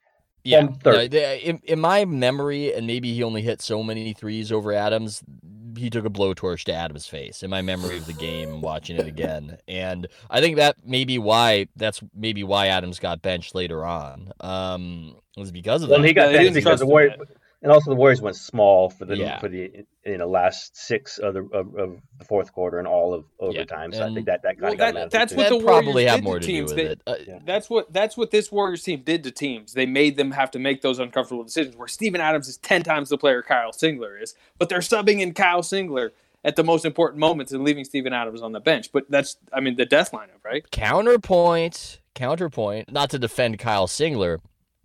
[0.45, 1.15] Yeah, From third.
[1.15, 5.23] in, in my memory, and maybe he only hit so many threes over Adams.
[5.79, 9.07] He took a blowtorch to Adams' face in my memory of the game, watching it
[9.15, 14.33] again, and I think that maybe why that's maybe why Adams got benched later on.
[14.41, 16.07] Um, was because of Well, that.
[16.07, 17.29] he got Yeah, they that didn't because trust the Warriors, yet.
[17.63, 19.41] And also the Warriors went small for the Yeah.
[19.41, 23.13] for the you know last six of the of, of the fourth quarter and all
[23.15, 23.93] of overtime.
[23.93, 25.53] so I think that that kind Well, of got that, him that's what team.
[25.53, 26.73] the That probably Warriors had did more to do teams.
[26.75, 27.01] with They- it.
[27.07, 27.39] Uh, Yeah.
[27.45, 29.73] That's what that's what this Warriors team did to teams.
[29.75, 31.77] They made them have to make those uncomfortable decisions.
[31.77, 35.35] Where Steven Adams is ten times the player Kyle Singler is, but they're subbing in
[35.35, 36.11] Kyle Singler
[36.45, 38.93] at the most important moments and leaving Steven Adams on the bench.
[38.93, 40.65] But that's I mean the death lineup, right?
[40.71, 42.91] counterpoint, counterpoint.
[42.93, 44.39] Not to defend Kyle Singler,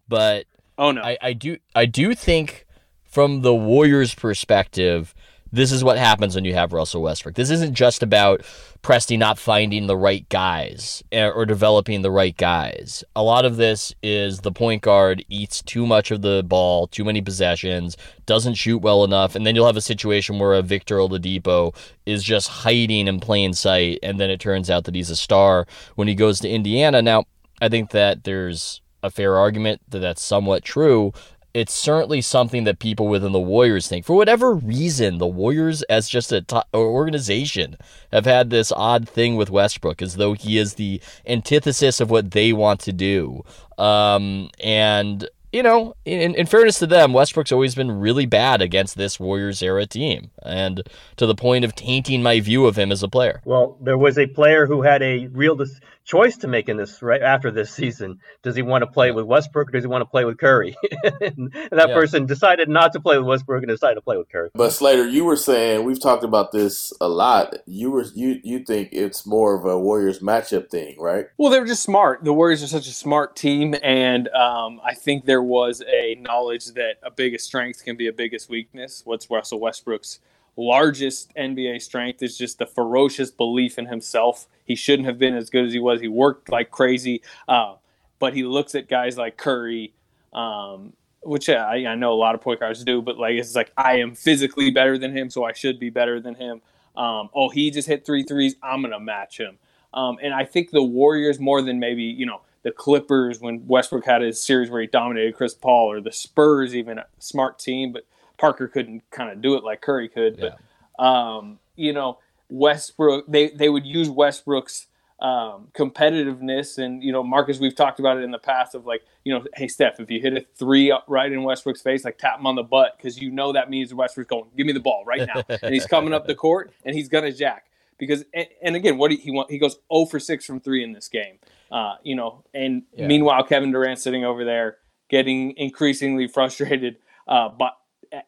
[0.07, 0.45] but
[0.77, 2.65] Oh no, I, I do I do think
[3.03, 5.13] from the Warriors' perspective,
[5.51, 7.35] this is what happens when you have Russell Westbrook.
[7.35, 8.41] This isn't just about
[8.81, 13.03] Presti not finding the right guys eh, or developing the right guys.
[13.15, 17.03] A lot of this is the point guard eats too much of the ball, too
[17.03, 20.97] many possessions, doesn't shoot well enough, and then you'll have a situation where a Victor
[20.97, 21.75] Oladipo
[22.07, 25.67] is just hiding in plain sight, and then it turns out that he's a star
[25.93, 27.03] when he goes to Indiana.
[27.03, 27.25] Now,
[27.61, 31.13] I think that there's a fair argument that that's somewhat true,
[31.53, 34.05] it's certainly something that people within the Warriors think.
[34.05, 37.77] For whatever reason, the Warriors, as just a t- organization,
[38.11, 42.31] have had this odd thing with Westbrook, as though he is the antithesis of what
[42.31, 43.43] they want to do.
[43.77, 48.97] Um, and you know, in, in fairness to them, Westbrook's always been really bad against
[48.97, 50.81] this Warriors era team, and
[51.17, 53.39] to the point of tainting my view of him as a player.
[53.45, 57.01] Well, there was a player who had a real dis- choice to make in this
[57.01, 58.19] right after this season.
[58.41, 60.75] Does he want to play with Westbrook or does he want to play with Curry?
[61.03, 61.93] and that yeah.
[61.93, 64.49] person decided not to play with Westbrook and decided to play with Curry.
[64.53, 67.55] But Slater, you were saying we've talked about this a lot.
[67.65, 71.27] You were you you think it's more of a Warriors matchup thing, right?
[71.37, 72.23] Well, they're just smart.
[72.23, 76.67] The Warriors are such a smart team, and um, I think there was a knowledge
[76.73, 79.01] that a biggest strength can be a biggest weakness.
[79.05, 80.19] What's Russell Westbrook's
[80.55, 84.47] largest NBA strength is just the ferocious belief in himself.
[84.65, 86.01] He shouldn't have been as good as he was.
[86.01, 87.75] He worked like crazy, uh,
[88.19, 89.93] but he looks at guys like Curry,
[90.33, 93.71] um, which I, I, know a lot of point guards do, but like it's like
[93.77, 96.61] I am physically better than him, so I should be better than him.
[96.95, 98.55] Um, oh, he just hit three threes.
[98.61, 99.57] I'm gonna match him.
[99.93, 104.05] Um, and I think the Warriors more than maybe you know the Clippers when Westbrook
[104.05, 107.91] had his series where he dominated Chris Paul, or the Spurs, even a smart team,
[107.91, 108.05] but
[108.43, 110.59] Parker couldn't kind of do it like Curry could, but
[110.99, 111.37] yeah.
[111.37, 114.87] um, you know Westbrook they they would use Westbrook's
[115.21, 119.05] um, competitiveness and you know Marcus we've talked about it in the past of like
[119.23, 122.37] you know hey Steph if you hit a three right in Westbrook's face like tap
[122.37, 125.05] him on the butt because you know that means Westbrook's going give me the ball
[125.05, 128.75] right now and he's coming up the court and he's gonna jack because and, and
[128.75, 131.37] again what he, he want he goes 0 for 6 from 3 in this game
[131.71, 133.07] uh, you know and yeah.
[133.07, 137.77] meanwhile Kevin Durant sitting over there getting increasingly frustrated uh, but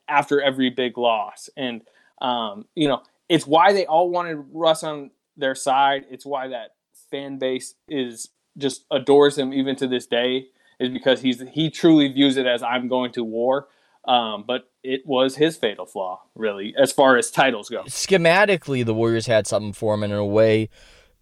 [0.08, 1.50] after every big loss.
[1.56, 1.82] And,
[2.22, 6.06] um, you know, it's why they all wanted Russ on their side.
[6.10, 6.72] It's why that
[7.12, 10.48] fan base is just adores him even to this day
[10.80, 13.68] is because he's he truly views it as I'm going to war.
[14.08, 17.84] Um, but it was his fatal flaw, really, as far as titles go.
[17.86, 20.70] Schematically, the Warriors had something for him, and in a way,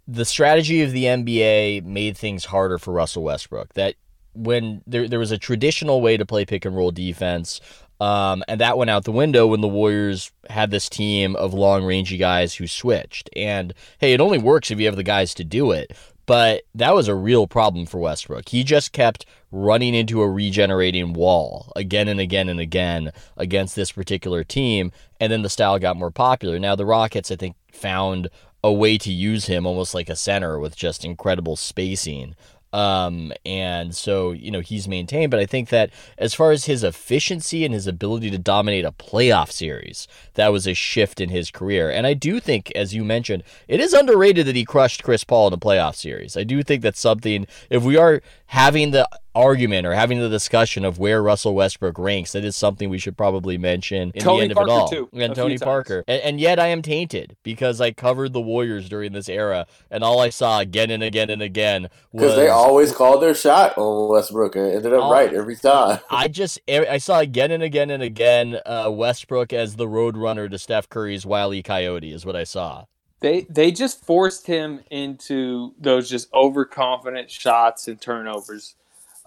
[0.05, 3.73] the strategy of the NBA made things harder for Russell Westbrook.
[3.75, 3.95] That
[4.33, 7.61] when there there was a traditional way to play pick and roll defense,
[8.03, 11.83] um, and that went out the window when the Warriors had this team of long
[11.83, 13.29] rangey guys who switched.
[13.33, 15.95] And hey, it only works if you have the guys to do it.
[16.25, 18.49] But that was a real problem for Westbrook.
[18.49, 23.93] He just kept running into a regenerating wall again and again and again against this
[23.93, 24.91] particular team.
[25.21, 26.59] And then the style got more popular.
[26.59, 28.27] Now, the Rockets, I think, found
[28.65, 32.35] a way to use him almost like a center with just incredible spacing.
[32.73, 35.31] Um, and so, you know, he's maintained.
[35.31, 38.91] But I think that as far as his efficiency and his ability to dominate a
[38.91, 41.89] playoff series, that was a shift in his career.
[41.89, 45.47] And I do think, as you mentioned, it is underrated that he crushed Chris Paul
[45.47, 46.35] in a playoff series.
[46.35, 50.85] I do think that's something, if we are having the argument or having the discussion
[50.85, 54.43] of where Russell Westbrook ranks, that is something we should probably mention in Tony the
[54.43, 54.87] end Parker of it all.
[54.89, 56.03] Too, and Tony Parker.
[56.07, 60.03] And, and, yet I am tainted because I covered the Warriors during this era, and
[60.03, 64.09] all I saw again and again and again because they always called their shot on
[64.09, 65.99] Westbrook and ended up right every time.
[66.09, 70.49] I just I saw again and again and again uh, Westbrook as the road runner
[70.49, 72.85] to Steph Curry's Wiley Coyote is what I saw.
[73.19, 78.75] They they just forced him into those just overconfident shots and turnovers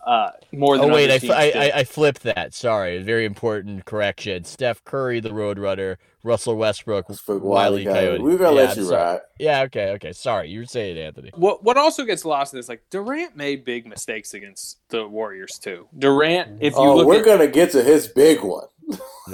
[0.06, 0.90] uh, more than.
[0.90, 2.54] Oh wait, I, I, I, flipped that.
[2.54, 4.44] Sorry, very important correction.
[4.44, 8.22] Steph Curry, the Roadrunner, Russell Westbrook, Westbrook Wiley Coyote.
[8.22, 9.20] We're gonna yeah, let you ride.
[9.40, 10.12] Yeah, okay, okay.
[10.12, 11.32] Sorry, you were saying Anthony.
[11.34, 15.58] What what also gets lost in this, like Durant made big mistakes against the Warriors
[15.58, 15.88] too.
[15.98, 18.68] Durant, if you oh, look, we're at, gonna get to his big one.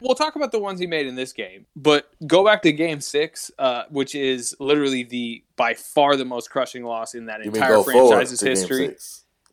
[0.00, 3.02] we'll talk about the ones he made in this game, but go back to Game
[3.02, 7.50] Six, uh, which is literally the by far the most crushing loss in that you
[7.50, 8.96] entire franchise's history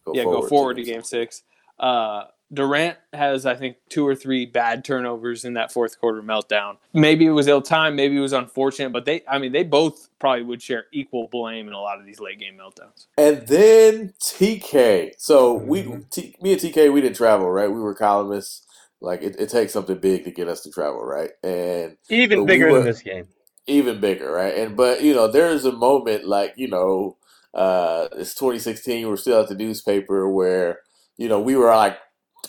[0.06, 1.44] go yeah, forward go forward to, to game six.
[1.80, 6.78] Uh, Durant has, I think, two or three bad turnovers in that fourth quarter meltdown.
[6.94, 10.10] Maybe it was ill time, maybe it was unfortunate, but they, I mean, they both
[10.20, 13.08] probably would share equal blame in a lot of these late game meltdowns.
[13.18, 15.14] And then TK.
[15.18, 17.70] So we, T, me and TK, we didn't travel, right?
[17.70, 18.62] We were columnists.
[19.02, 21.32] Like it, it takes something big to get us to travel, right?
[21.44, 23.28] And even bigger we were, than this game.
[23.68, 24.56] Even bigger, right?
[24.56, 27.18] And but you know, there's a moment like you know
[27.56, 29.08] uh, it's 2016.
[29.08, 30.80] We're still at the newspaper where
[31.18, 31.98] you know we were like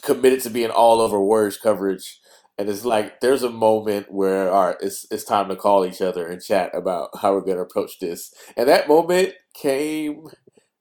[0.02, 2.20] committed to being all over Warriors coverage,
[2.58, 6.26] and it's like there's a moment where right, it's it's time to call each other
[6.26, 8.34] and chat about how we're going to approach this.
[8.56, 10.26] And that moment came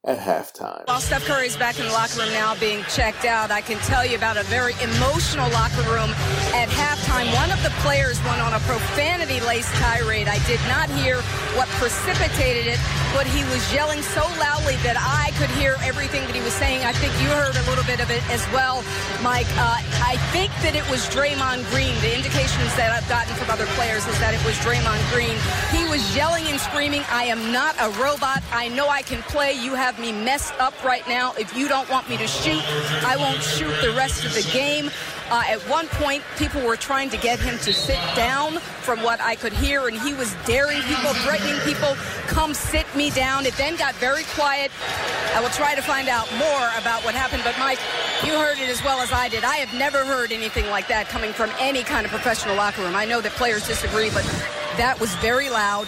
[0.06, 0.86] at halftime.
[0.86, 4.06] While Steph Curry's back in the locker room now being checked out, I can tell
[4.06, 6.14] you about a very emotional locker room
[6.54, 7.26] at halftime.
[7.34, 10.28] One of the players went on a profanity laced tirade.
[10.28, 11.20] I did not hear
[11.58, 12.78] what precipitated it,
[13.16, 16.84] but he was yelling so loudly that I could hear everything that he was saying.
[16.84, 18.84] I think you heard a little bit of it as well,
[19.24, 19.48] Mike.
[19.56, 21.96] Uh, I think that it was Draymond Green.
[22.04, 25.32] The indications that I've gotten from other players is that it was Draymond Green.
[25.72, 28.44] He was yelling and screaming, I am not a robot.
[28.52, 29.52] I know I can play.
[29.56, 31.32] You have me messed up right now.
[31.40, 32.60] If you don't want me to shoot,
[33.00, 34.90] I won't shoot the rest of the game.
[35.28, 39.20] Uh, at one point, people were trying to get him to sit down from what
[39.20, 41.96] I could hear, and he was daring people, threatening people,
[42.28, 43.46] come sit me down.
[43.46, 44.70] It then got very quiet.
[45.34, 47.78] I will try to find out more about what happened, but Mike,
[48.24, 49.44] you heard it as well as I did.
[49.44, 52.96] I have never heard anything like that coming from any kind of professional locker room.
[52.96, 54.24] I know that players disagree, but
[54.76, 55.86] that was very loud.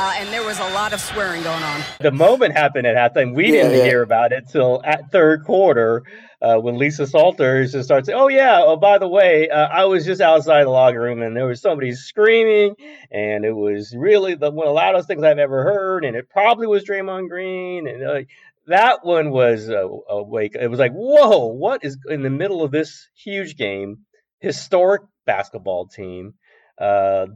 [0.00, 1.80] Uh, and there was a lot of swearing going on.
[2.00, 3.34] The moment happened at halftime.
[3.34, 3.84] We Yeah, didn't yeah.
[3.84, 6.04] hear about it till at third quarter
[6.40, 9.86] uh, when Lisa Salters just starts saying, "Oh yeah, oh by the way, uh, I
[9.86, 12.76] was just outside the locker room and there was somebody screaming,
[13.10, 16.28] and it was really the one of the loudest things I've ever heard, and it
[16.28, 18.20] probably was Draymond Green." And uh,
[18.68, 20.54] that one was uh, a wake.
[20.54, 23.98] It was like, "Whoa, what is in the middle of this huge game,
[24.38, 26.34] historic basketball team?"
[26.80, 27.26] Uh,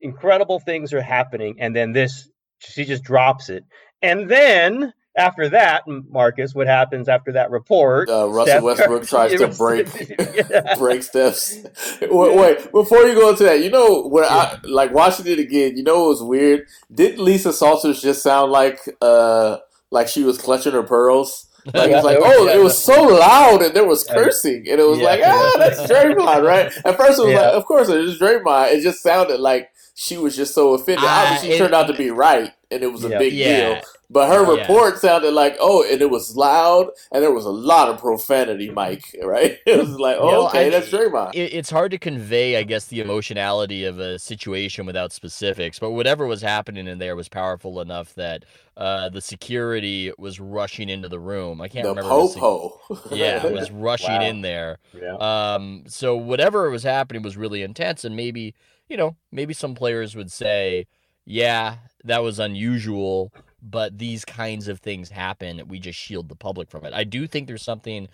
[0.00, 3.64] incredible things are happening, and then this she just drops it,
[4.00, 8.08] and then after that, Marcus, what happens after that report?
[8.08, 9.88] Uh, Russell Steph Westbrook Curry- tries to break
[10.78, 11.58] break steps.
[12.00, 15.76] Wait, wait, before you go into that, you know when I like watching it again,
[15.76, 16.66] you know it was weird.
[16.92, 19.58] Didn't Lisa Salters just sound like uh
[19.90, 21.46] like she was clutching her pearls?
[21.74, 22.56] Like it's like, Yeah, oh, yeah.
[22.56, 25.04] it was so loud and there was cursing and it was Yeah.
[25.04, 26.72] like, ah, that's Draymond, right?
[26.84, 27.42] At first it was Yeah.
[27.42, 28.72] like, of course it was Draymond.
[28.72, 31.04] It just sounded like she was just so offended.
[31.06, 33.18] Ah, Obviously, it- turned out to be right and it was a Yeah.
[33.18, 33.74] big Yeah.
[33.74, 33.82] deal.
[34.12, 34.60] But her Yeah.
[34.60, 38.70] report sounded like, oh, and it was loud, and there was a lot of profanity,
[38.70, 39.04] Mike.
[39.22, 39.58] Right?
[39.66, 41.34] It was like, oh, Well, okay, I- that's Draymond.
[41.34, 45.78] it, it's hard to convey, I guess, the emotionality of a situation without specifics.
[45.78, 48.44] But whatever was happening in there was powerful enough that
[48.76, 51.60] uh, the security was rushing into the room.
[51.62, 52.10] I can't the remember.
[52.22, 54.22] the sec- po yeah, was rushing Wow.
[54.28, 54.78] in there.
[54.92, 55.14] Yeah.
[55.16, 58.54] Um, so whatever was happening was really intense, and maybe
[58.88, 60.86] you know, maybe some players would say,
[61.24, 65.62] "Yeah, that was unusual." But these kinds of things happen.
[65.68, 66.92] We just shield the public from it.
[66.92, 68.08] I do think there's something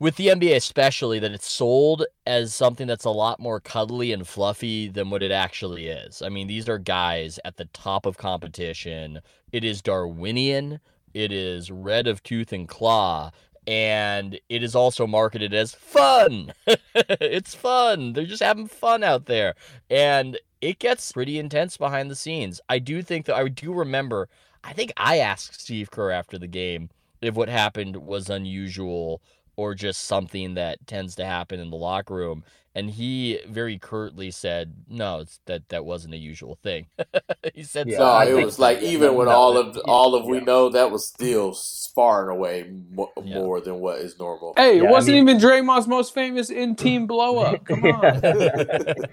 [0.00, 4.26] with the NBA, especially, that it's sold as something that's a lot more cuddly and
[4.26, 6.20] fluffy than what it actually is.
[6.20, 9.20] I mean, these are guys at the top of competition.
[9.52, 10.80] It is Darwinian.
[11.14, 13.30] It is red of tooth and claw.
[13.66, 16.52] And it is also marketed as fun.
[16.94, 18.12] it's fun.
[18.12, 19.54] They're just having fun out there.
[19.88, 22.60] And it gets pretty intense behind the scenes.
[22.68, 24.28] I do think that I do remember,
[24.64, 26.88] I think I asked Steve Kerr after the game
[27.20, 29.20] if what happened was unusual
[29.56, 32.44] or just something that tends to happen in the locker room.
[32.76, 36.86] And he very curtly said, "No, it's, that that wasn't a usual thing."
[37.54, 40.16] he said, Yeah, No, I it was like even no, with all that- of all
[40.16, 40.44] of we yeah.
[40.44, 41.56] know, that was still
[41.94, 43.36] far and away mo- Yeah.
[43.36, 44.54] more than what is normal.
[44.56, 47.64] Hey, Yeah, it wasn't mean- even Draymond's most famous in team blow up.
[47.64, 48.20] Come on.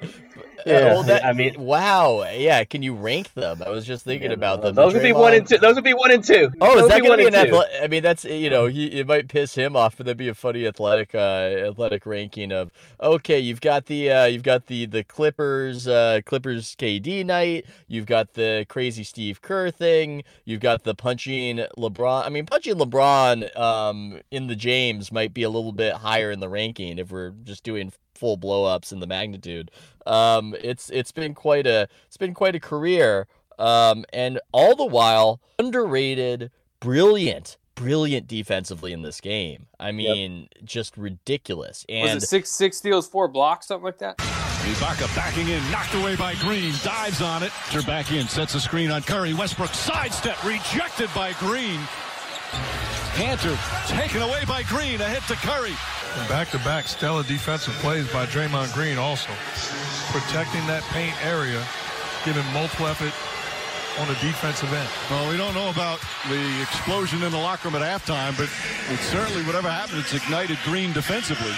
[0.64, 2.64] Yeah, well, that, I mean- wow, yeah.
[2.66, 3.64] Can you rank them?
[3.66, 4.76] I was just thinking Yeah, about them.
[4.76, 5.58] Those would be one and two.
[5.58, 6.52] Those would be one and two.
[6.62, 7.82] Oh, Those is that going to be one an athletic?
[7.82, 10.36] I mean, that's you know, he it might piss him off, but that'd be a
[10.36, 11.18] funny athletic, uh,
[11.68, 12.70] athletic ranking of
[13.02, 18.06] okay, you've got the uh, you've got the the Clippers, uh, Clippers KD night, you've
[18.06, 22.26] got the crazy Steve Kerr thing, you've got the punching LeBron.
[22.26, 26.40] I mean, punching LeBron, um, in the James might be a little bit higher in
[26.40, 29.70] the ranking if we're just doing full blow ups in the magnitude.
[30.06, 33.28] Um, it's it's been quite a it's been quite a career.
[33.60, 39.68] Um, and all the while underrated, brilliant, brilliant defensively in this game.
[39.80, 41.86] I mean, just ridiculous.
[41.90, 44.18] And Was it six six steals, four blocks, something like that?
[44.18, 47.52] Ibaka backing in, knocked away by Green, dives on it.
[47.72, 49.34] Turn back in, sets a screen on Curry.
[49.34, 51.80] Westbrook sidestep, rejected by Green.
[53.16, 53.58] Kanter
[53.88, 55.74] taken away by Green, a hit to Curry.
[56.30, 59.32] Back to back stellar defensive plays by Draymond Green also.
[60.12, 61.64] Protecting that paint area,
[62.24, 63.14] giving multiple effort
[64.00, 64.90] on a defensive end.
[65.10, 68.50] Well, we don't know about the explosion in the locker room at halftime, but
[68.94, 71.54] it certainly, whatever happened, it's ignited Green defensively.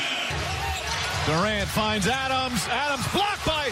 [1.26, 2.68] Durant finds Adams.
[2.68, 3.70] Adams blocked by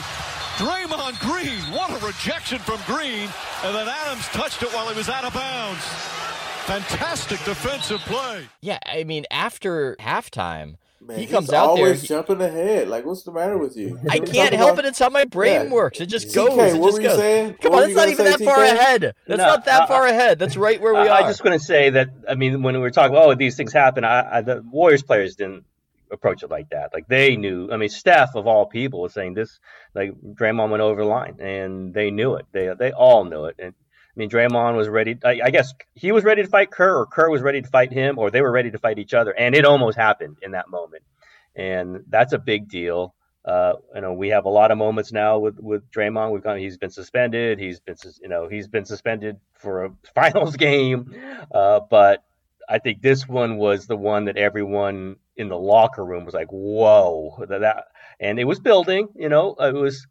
[0.57, 1.59] Draymond Green.
[1.73, 3.27] What a rejection from Green.
[3.63, 5.83] And then Adams touched it while he was out of bounds.
[6.65, 8.47] Fantastic defensive play.
[8.61, 11.85] yeah, I mean, after halftime, Man, he comes out there.
[11.85, 12.87] always jumping ahead.
[12.87, 13.99] Like, what's the matter with you?
[14.09, 14.89] I can't help about- it.
[14.89, 15.71] It's how my brain Yeah.
[15.71, 15.99] works.
[15.99, 16.73] It just TK, goes.
[16.73, 17.17] It what just were you goes.
[17.17, 17.53] saying?
[17.61, 19.01] Come What on, were that's not even say, that far ahead.
[19.27, 20.37] That's No, not that I- far uh, ahead.
[20.39, 21.23] That's right where we I, are.
[21.23, 23.73] I just going to say that I mean, when we were talking, oh, these things
[23.73, 24.03] happen.
[24.03, 25.65] I, I, the Warriors players didn't
[26.11, 26.91] approach it like that.
[26.93, 27.71] Like they knew.
[27.71, 29.59] I mean, Steph of all people was saying this.
[29.95, 32.45] Like Draymond went over the line, and they knew it.
[32.51, 33.55] They they all knew it.
[33.59, 33.73] And
[34.15, 35.17] I mean, Draymond was ready.
[35.23, 37.93] I, I guess he was ready to fight Kerr, or Kerr was ready to fight
[37.93, 39.31] him, or they were ready to fight each other.
[39.31, 41.03] And it almost happened in that moment,
[41.55, 43.15] and that's a big deal.
[43.45, 46.31] Uh, you know, we have a lot of moments now with with Draymond.
[46.31, 46.57] We've gone.
[46.57, 47.57] He's been suspended.
[47.57, 51.15] He's been, you know, he's been suspended for a finals game.
[51.51, 52.23] Uh, but
[52.67, 56.49] I think this one was the one that everyone in the locker room was like,
[56.49, 57.85] "Whoa!" That, that
[58.19, 59.07] and it was building.
[59.15, 60.05] You know, it was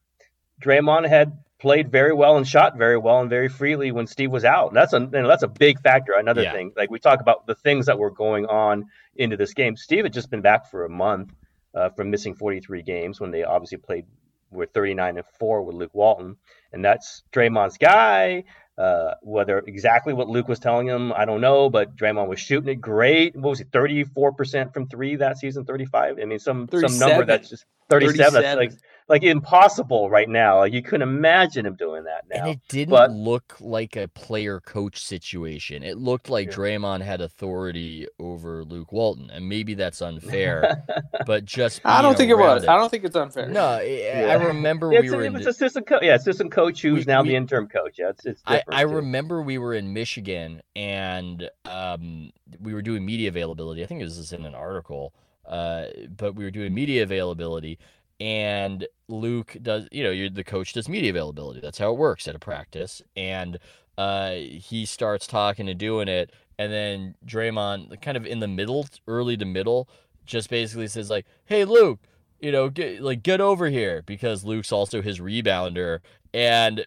[0.60, 4.44] Draymond had played very well and shot very well and very freely when Steve was
[4.44, 4.72] out.
[4.72, 6.14] That's a you know, that's a big factor.
[6.14, 6.52] Another Yeah.
[6.52, 8.86] thing, like we talk about the things that were going on
[9.16, 9.76] into this game.
[9.76, 11.32] Steve had just been back for a month
[11.74, 14.06] uh, from missing 43 games when they obviously played
[14.50, 16.36] were 39 and four with Luke Walton,
[16.72, 18.44] and that's Draymond's guy.
[18.76, 22.70] Uh, whether exactly what Luke was telling him, I don't know, but Draymond was shooting
[22.70, 23.36] it great.
[23.36, 26.18] What was it, 34% from three that season, 35?
[26.18, 28.40] I mean, some some number that's just 37.
[28.42, 28.72] That's like
[29.10, 30.58] like impossible right now.
[30.60, 32.44] Like you couldn't imagine him doing that now.
[32.44, 35.82] And it didn't but look like a player coach situation.
[35.82, 36.54] It looked like Yeah.
[36.56, 39.28] Draymond had authority over Luke Walton.
[39.30, 40.84] And maybe that's unfair,
[41.26, 42.62] but just I don't think it was.
[42.64, 43.48] around I don't think it's unfair.
[43.48, 46.02] No, I, I remember it's, we were it in was the- assistant coach.
[46.04, 47.96] Yeah, assistant coach who's We- now we- the interim coach.
[47.98, 48.78] Yeah, it's it's I, different.
[48.78, 52.30] I remember we were in Michigan and um,
[52.60, 53.82] we were doing media availability.
[53.82, 55.12] I think it was just in an article,
[55.48, 55.86] uh,
[56.16, 57.78] but we were doing media availability.
[58.20, 61.60] And Luke does, you know, the coach does media availability.
[61.60, 63.00] That's how it works at a practice.
[63.16, 63.58] And
[63.96, 66.30] uh, he starts talking and doing it.
[66.58, 69.88] And then Draymond, kind of in the middle, early to middle,
[70.26, 72.00] just basically says, like, hey, Luke,
[72.38, 76.00] you know, get, like, get over here because Luke's also his rebounder.
[76.34, 76.84] And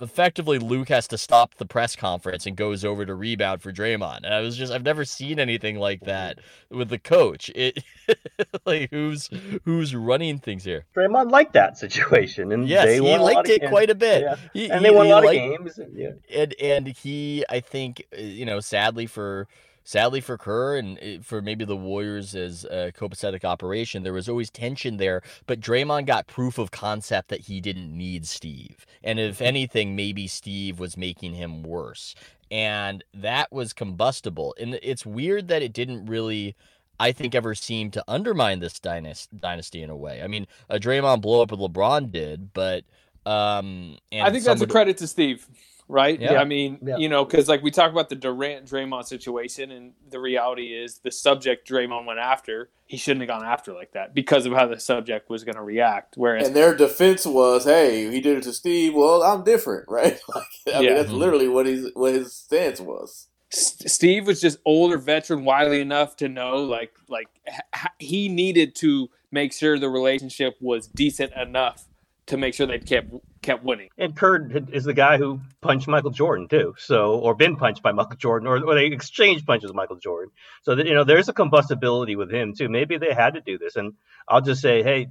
[0.00, 4.18] effectively Luke has to stop the press conference and goes over to rebound for Draymond.
[4.24, 6.38] And I was just I've never seen anything like that
[6.70, 7.50] with the coach.
[7.54, 7.82] It
[8.66, 9.28] like who's
[9.64, 10.84] who's running things here.
[10.96, 13.90] Draymond liked that situation, and Yes, they he won a lot liked it yeah, quite
[13.90, 14.22] a bit.
[14.22, 14.36] yeah.
[14.52, 15.78] He- and he- they won a he lot liked- of games.
[15.78, 16.10] and- Yeah.
[16.34, 19.46] And and he I think uh, you know sadly for
[19.90, 24.28] sadly for Kerr and uh, for maybe the Warriors as a copacetic operation there was
[24.28, 28.86] always tension there but Draymond got proof of concept that he didn't need Steve.
[29.02, 32.14] And if anything maybe Steve was making him worse.
[32.52, 34.54] And that was combustible.
[34.60, 36.54] And it's weird that it didn't really
[37.00, 40.22] I think ever seem to undermine this dynasty dynasty in a way.
[40.22, 42.84] I mean a Draymond blow up with LeBron did but
[43.26, 45.48] um and I think that's a credit to Steve,
[45.90, 46.20] right?
[46.20, 46.40] Yeah.
[46.40, 46.96] I mean, Yeah.
[46.96, 50.98] you know, because like we talk about the Durant Draymond situation, and the reality is
[50.98, 54.66] the subject Draymond went after, he shouldn't have gone after like that because of how
[54.66, 56.14] the subject was going to react.
[56.16, 58.94] Whereas, And their defense was, "Hey, he did it to Steve.
[58.94, 60.94] Well, I'm different, right?" Like, I mean, Yeah.
[60.94, 61.18] that's mm-hmm.
[61.18, 63.26] literally what his what his stance was.
[63.52, 68.28] S- Steve was just older veteran, wily enough to know like like h- h- he
[68.28, 71.86] needed to make sure the relationship was decent enough
[72.26, 73.12] to make sure they kept
[73.42, 73.88] kept winning.
[73.96, 77.92] And Kerr is the guy who punched Michael Jordan too, so or been punched by
[77.92, 80.32] Michael Jordan, or, or they exchanged punches with Michael Jordan.
[80.62, 82.68] So that you know, there's a combustibility with him too.
[82.68, 83.94] Maybe they had to do this, and
[84.28, 85.08] I'll just say, hey,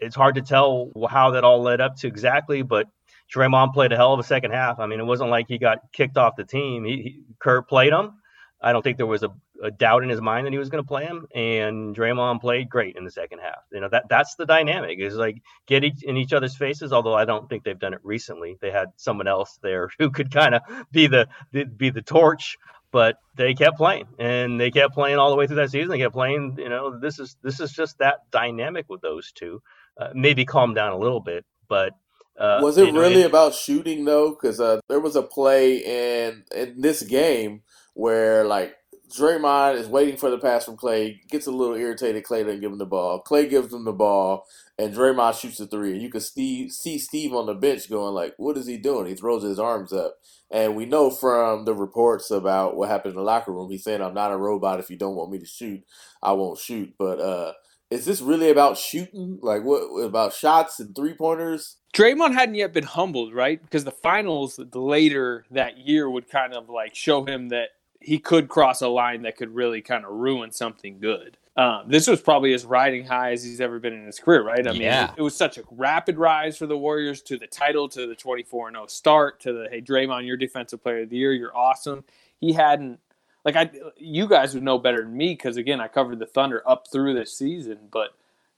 [0.00, 2.86] it's hard to tell how that all led up to exactly, but
[3.34, 4.78] Draymond played a hell of a second half.
[4.78, 6.84] I mean, it wasn't like he got kicked off the team.
[6.84, 8.12] He, he Kerr played him.
[8.60, 9.30] I don't think there was a,
[9.62, 12.68] a doubt in his mind that he was going to play him, and Draymond played
[12.68, 13.58] great in the second half.
[13.72, 16.92] You know that that's the dynamic is like get each, in each other's faces.
[16.92, 18.56] Although I don't think they've done it recently.
[18.60, 22.58] They had someone else there who could kind of be the, the be the torch,
[22.90, 25.90] but they kept playing and they kept playing all the way through that season.
[25.90, 26.56] They kept playing.
[26.58, 29.62] You know, this is this is just that dynamic with those two.
[30.00, 31.92] Uh, maybe calm down a little bit, but
[32.38, 34.30] uh, was it know, really about shooting though?
[34.30, 37.62] Because uh, there was a play in in this game
[37.94, 38.76] where like
[39.08, 42.24] Draymond is waiting for the pass from Klay, gets a little irritated.
[42.24, 43.22] Klay doesn't give him the ball.
[43.22, 44.46] Klay gives him the ball,
[44.78, 45.92] and Draymond shoots the three.
[45.92, 49.06] And you can Steve, see Steve on the bench going like, "What is he doing?"
[49.06, 50.16] He throws his arms up,
[50.50, 53.70] and we know from the reports about what happened in the locker room.
[53.70, 54.80] He's saying, "I'm not a robot.
[54.80, 55.82] If you don't want me to shoot,
[56.22, 57.52] I won't shoot." But uh,
[57.90, 59.38] is this really about shooting?
[59.42, 61.76] Like what about shots and three pointers?
[61.94, 63.62] Draymond hadn't yet been humbled, right?
[63.62, 67.70] Because the finals later that year would kind of like show him that
[68.00, 71.36] he could cross a line that could really kind of ruin something good.
[71.56, 74.64] Um, this was probably as riding high as he's ever been in his career, right?
[74.66, 75.06] I mean, Yeah.
[75.12, 78.14] it, it was such a rapid rise for the Warriors to the title, to the
[78.14, 81.32] 24 0 start, to the, hey, Draymond, you're Defensive Player of the Year.
[81.32, 82.04] You're awesome.
[82.40, 83.00] He hadn't,
[83.44, 86.62] like I, you guys would know better than me because again, I covered the Thunder
[86.64, 88.10] up through this season, but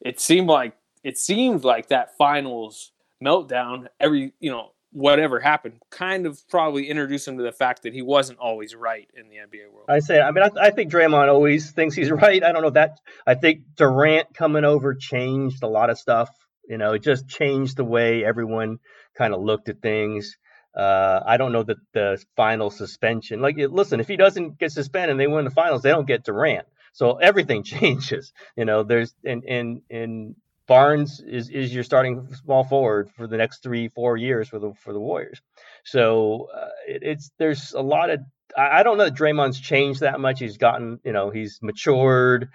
[0.03, 2.91] it seemed like it seemed like that finals
[3.25, 7.93] meltdown every you know whatever happened kind of probably introduced him to the fact that
[7.93, 9.87] he wasn't always right in the NBA world.
[9.89, 12.43] I say, I mean, I, I think Draymond always thinks he's right.
[12.43, 12.99] I don't know that.
[13.27, 16.31] I think Durant coming over changed a lot of stuff.
[16.69, 18.79] You know, it just changed the way everyone
[19.17, 20.37] kind of looked at things.
[20.77, 23.41] Uh, I don't know that the final suspension.
[23.41, 26.25] Like, listen, if he doesn't get suspended and they win the finals, they don't get
[26.25, 26.67] Durant.
[26.93, 28.33] So everything changes.
[28.57, 30.37] You know, there's and, and, in
[30.71, 34.73] Barnes is is your starting small forward for the next three four years for the
[34.75, 35.43] for the Warriors.
[35.85, 38.21] So uh, it, it's there's a lot of
[38.57, 40.39] I, I don't know that Draymond's changed that much.
[40.39, 42.51] He's gotten you know he's matured.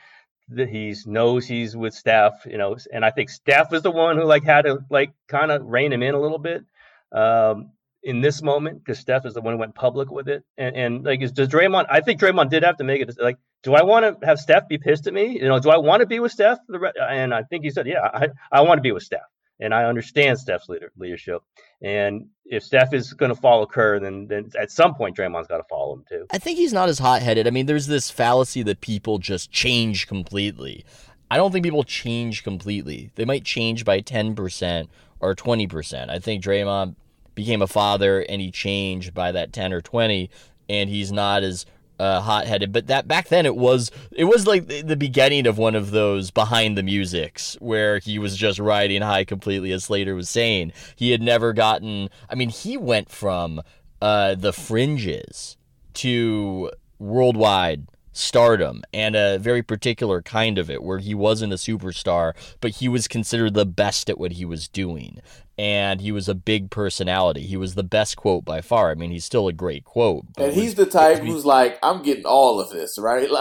[0.50, 4.16] That he's knows he's with Steph, you know, and I think Steph is the one
[4.16, 6.64] who like had to like kind of rein him in a little bit.
[7.12, 7.72] Um,
[8.06, 10.44] in this moment because Steph is the one who went public with it.
[10.58, 11.88] And, and like, is, does Draymond?
[11.90, 13.12] I think Draymond did have to make it.
[13.20, 15.40] Like, do I want to have Steph be pissed at me?
[15.42, 16.60] You know, do I want to be with Steph?
[17.02, 19.22] And I think he said, yeah, I, I want to be with Steph.
[19.60, 21.42] And I understand Steph's leader, leadership.
[21.82, 25.58] And if Steph is going to follow Kerr, then then at some point Draymond's got
[25.58, 26.26] to follow him too.
[26.30, 27.48] I think he's not as hot headed.
[27.48, 30.86] I mean, there's this fallacy that people just change completely.
[31.32, 33.12] I don't think people change completely.
[33.16, 34.88] They might change by 10%
[35.22, 36.10] or 20%.
[36.10, 36.96] I think Draymond
[37.36, 40.30] became a father and he changed by that 10 or 20
[40.68, 41.66] and he's not as
[42.00, 42.72] uh, hot-headed.
[42.72, 46.32] But that back then it was it was like the beginning of one of those
[46.32, 50.74] behind the musics where he was just riding high completely as slater was saying.
[50.96, 53.62] He had never gotten i mean he went from
[54.02, 55.58] uh, the fringes
[55.94, 62.34] to worldwide stardom and a very particular kind of it where he wasn't a superstar
[62.62, 65.20] but he was considered the best at what he was doing
[65.58, 67.42] and he was a big personality.
[67.42, 68.92] He was the best quote by far.
[68.92, 70.26] I mean, he's still a great quote.
[70.38, 73.30] And he's the type who's like, I'm getting all of this, right?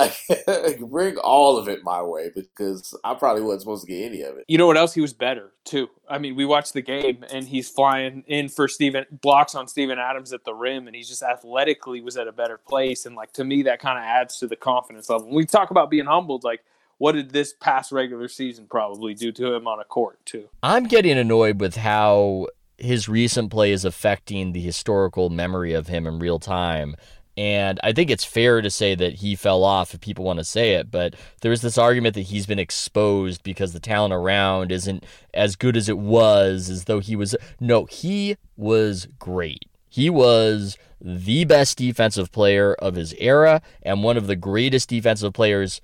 [0.47, 4.23] Like, bring all of it my way because I probably wasn't supposed to get any
[4.23, 4.45] of it.
[4.49, 4.95] You know what else?
[4.95, 5.89] He was better too.
[6.09, 9.99] I mean, we watched the game and he's flying in for Steven blocks on Steven
[9.99, 13.07] Adams at the rim, and he just athletically was at a better place.
[13.07, 15.27] And like to me, that kind of adds to the confidence level.
[15.27, 16.63] When we talk about being humbled, like
[16.99, 20.49] what did this past regular season probably do to him on a court too?
[20.63, 26.07] I'm getting annoyed with how his recent play is affecting the historical memory of him
[26.07, 26.97] in real time.
[27.37, 30.45] And I think it's fair to say that he fell off if people want to
[30.45, 35.05] say it, but there's this argument that he's been exposed because the talent around isn't
[35.33, 37.35] as good as it was, as though he was.
[37.59, 39.65] No, he was great.
[39.89, 45.33] He was the best defensive player of his era and one of the greatest defensive
[45.33, 45.81] players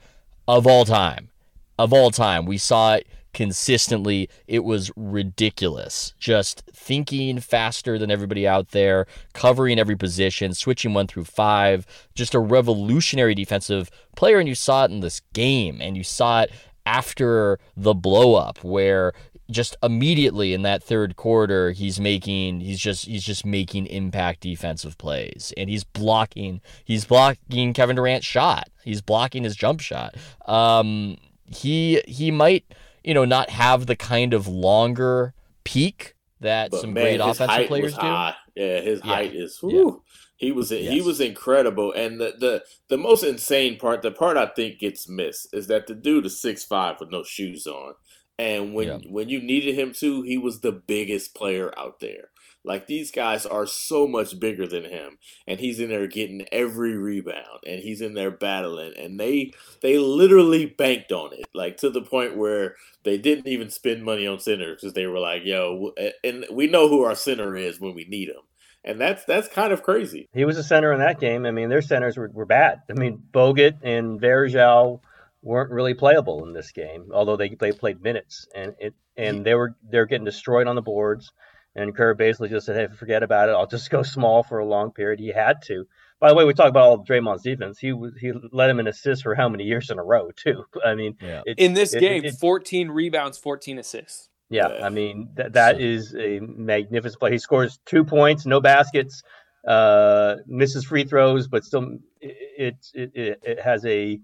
[0.57, 1.31] of all time.
[1.79, 2.45] Of all time.
[2.45, 4.29] We saw it consistently.
[4.49, 6.13] It was ridiculous.
[6.19, 11.87] Just thinking faster than everybody out there, covering every position, switching one through five.
[12.15, 14.39] Just a revolutionary defensive player.
[14.39, 16.51] And you saw it in this game, and you saw it
[16.85, 19.13] after the blow up where
[19.51, 24.97] just immediately in that third quarter he's making he's just he's just making impact defensive
[24.99, 30.15] plays and he's blocking he's blocking Kevin Durant's shot he's blocking his jump shot
[30.47, 32.65] um he he might
[33.05, 35.35] you know not have the kind of longer
[35.65, 38.35] peak that but some man, great offensive players do high.
[38.55, 39.15] yeah his yeah.
[39.15, 40.13] height is whew, yeah.
[40.37, 40.93] he was yes.
[40.93, 45.09] he was incredible and the, the the most insane part the part I think gets
[45.09, 47.95] missed is that the dude is six five with no shoes on
[48.41, 48.99] and when yeah.
[49.09, 52.31] when you needed him to, he was the biggest player out there.
[52.65, 56.97] Like these guys are so much bigger than him, and he's in there getting every
[56.97, 61.91] rebound, and he's in there battling, and they they literally banked on it, like to
[61.91, 65.93] the point where they didn't even spend money on centers because they were like, "Yo,"
[66.25, 68.43] and we know who our center is when we need him,
[68.85, 70.29] and that's that's kind of crazy.
[70.33, 71.45] He was a center in that game.
[71.45, 72.81] I mean, their centers were, were bad.
[72.91, 75.01] I mean, Bogut and Varejao
[75.43, 79.55] weren't really playable in this game, although they they played minutes and it and they
[79.55, 81.33] were they're getting destroyed on the boards.
[81.77, 83.53] And Kerr basically just said, "Hey, forget about it.
[83.53, 85.87] I'll just go small for a long period." He had to.
[86.19, 87.79] By the way, we talk about all of Draymond's defense.
[87.79, 90.65] He was he led him in assists for how many years in a row too?
[90.85, 91.43] I mean, yeah.
[91.47, 94.29] it, in this it, game, it, 14 rebounds, 14 assists.
[94.51, 97.31] Yeah, I mean that that is a magnificent play.
[97.31, 99.23] He scores two points, no baskets,
[99.67, 104.21] uh, misses free throws, but still it it, it, it has a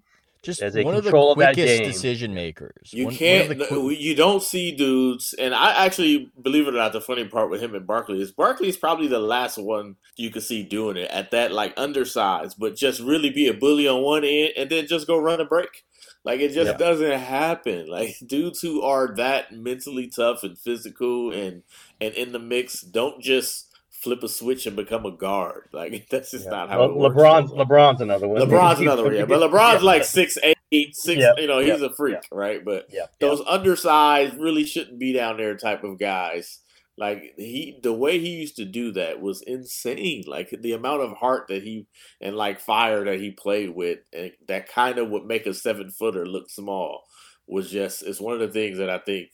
[0.46, 2.92] just as a one control of the quickest of decision makers.
[2.92, 3.58] You one, can't.
[3.58, 6.92] One you don't see dudes, and I actually believe it or not.
[6.92, 10.30] The funny part with him and Barkley is Barkley is probably the last one you
[10.30, 14.02] could see doing it at that like undersized, but just really be a bully on
[14.02, 15.84] one end and then just go run a break.
[16.24, 16.76] Like it just yeah.
[16.76, 17.86] doesn't happen.
[17.96, 21.62] Like dudes who are that mentally tough and physical and
[22.00, 23.65] and in the mix don't just
[24.06, 25.68] flip a switch and become a guard.
[25.72, 26.50] Like that's just Yeah.
[26.50, 27.16] not how Le- it works.
[27.16, 28.40] LeBron's LeBron's another one.
[28.40, 29.24] LeBron's another one, yeah.
[29.26, 29.86] But LeBron's Yeah.
[29.92, 30.38] like six
[30.72, 31.20] eight, six.
[31.20, 32.64] Yeah, You know, he's yeah, a freak, right?
[32.64, 36.60] But Yeah, those undersized really shouldn't be down there type of guys.
[36.98, 40.24] Like he, the way he used to do that was insane.
[40.26, 41.86] Like the amount of heart that he
[42.22, 45.90] and like fire that he played with, and that kind of would make a seven
[45.90, 47.04] footer look small.
[47.46, 49.28] Was just it's one of the things that I think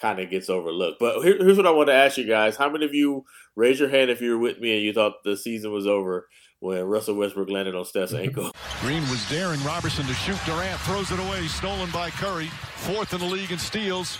[0.00, 0.98] kind of gets overlooked.
[1.00, 3.24] But here, here's what I want to ask you guys: How many of you
[3.56, 6.28] raise your hand if you were with me and you thought the season was over
[6.60, 8.20] when Russell Westbrook landed on Steph's mhm.
[8.20, 8.50] ankle?
[8.80, 10.38] Green was daring Roberson to shoot.
[10.46, 12.46] Durant throws it away, stolen by Curry.
[12.76, 14.18] Fourth in the league in steals.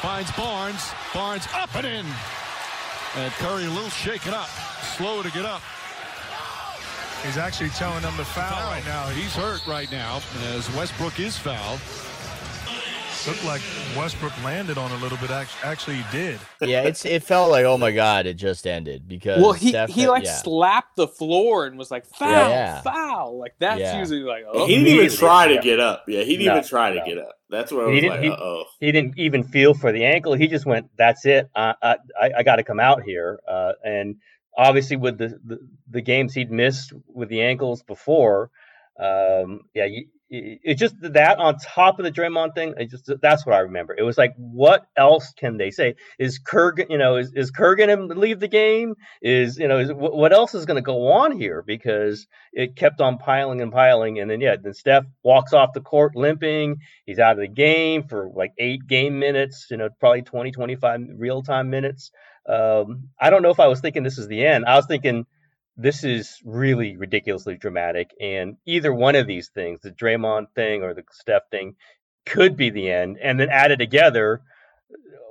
[0.00, 0.90] Finds Barnes.
[1.14, 2.06] Barnes up and in.
[3.16, 4.48] And Curry a little shaken up.
[4.96, 5.62] Slow to get up.
[7.24, 9.06] He's actually telling them to foul right now.
[9.08, 10.20] He's hurt right now
[10.52, 11.80] as Westbrook is fouled.
[13.26, 13.62] Looked like
[13.96, 15.30] Westbrook landed on a little bit.
[15.30, 16.38] Actually, he did.
[16.60, 19.88] yeah, it's it felt like oh my god, it just ended because Well, he Steph
[19.88, 20.34] he like yeah.
[20.42, 22.82] slapped the floor and was like foul, yeah.
[22.82, 23.38] foul.
[23.38, 23.98] Like that's Yeah.
[23.98, 26.04] usually like oh, he didn't even try to get up.
[26.06, 27.32] Yeah, he didn't No, even try to get up.
[27.48, 28.64] That's where I He was didn't- like, uh oh.
[28.80, 30.34] he didn't even feel for the ankle.
[30.34, 31.48] He just went, "That's it.
[31.56, 34.16] I I, I- I got to come out here." Uh, and
[34.58, 35.58] obviously, with the, the
[35.88, 38.50] the games he'd missed with the ankles before,
[39.00, 43.44] um, yeah, you, it just that on top of the Draymond thing, it just that's
[43.44, 43.94] what I remember.
[43.96, 45.94] It was like, what else can they say?
[46.18, 48.94] Is Kerr, you know, is is Kerr going to leave the game?
[49.22, 51.62] Is you know, is, what what else is going to go on here?
[51.66, 55.80] Because it kept on piling and piling, and then yeah, then Steph walks off the
[55.80, 56.76] court limping.
[57.06, 61.00] He's out of the game for like eight game minutes, you know, probably 20, 25
[61.16, 62.10] real time minutes.
[62.48, 64.64] Um, I don't know if I was thinking this is the end.
[64.66, 65.26] I was thinking
[65.76, 68.10] this is really ridiculously dramatic.
[68.20, 71.76] And either one of these things, the Draymond thing or the Steph thing,
[72.26, 73.18] could be the end.
[73.22, 74.42] And then added together,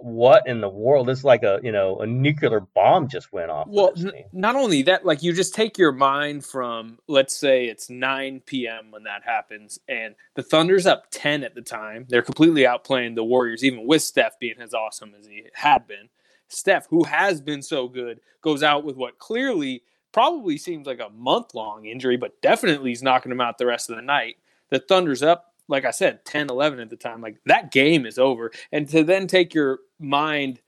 [0.03, 1.09] what in the world?
[1.09, 3.67] It's like a you know a nuclear bomb just went off.
[3.69, 7.89] Well, n- not only that, like you just take your mind from, let's say it's
[7.89, 8.91] 9 p.m.
[8.91, 12.05] when that happens, and the Thunder's up 10 at the time.
[12.09, 16.09] They're completely outplaying the Warriors, even with Steph being as awesome as he had been.
[16.49, 19.83] Steph, who has been so good, goes out with what clearly
[20.13, 23.89] probably seems like a month long injury, but definitely is knocking him out the rest
[23.89, 24.37] of the night.
[24.69, 27.21] The Thunder's up, like I said, 10 11 at the time.
[27.21, 28.51] Like that game is over.
[28.71, 30.61] And to then take your mind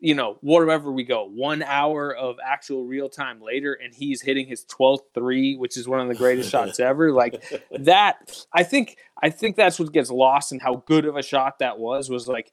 [0.00, 4.46] you know, whatever we go, one hour of actual real time later, and he's hitting
[4.46, 7.12] his 12th three, which is one of the greatest shots ever.
[7.12, 11.22] Like that, I think, I think that's what gets lost in how good of a
[11.22, 12.08] shot that was.
[12.08, 12.52] Was like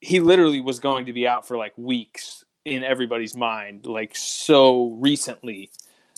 [0.00, 4.90] he literally was going to be out for like weeks in everybody's mind, like so
[4.98, 5.70] recently,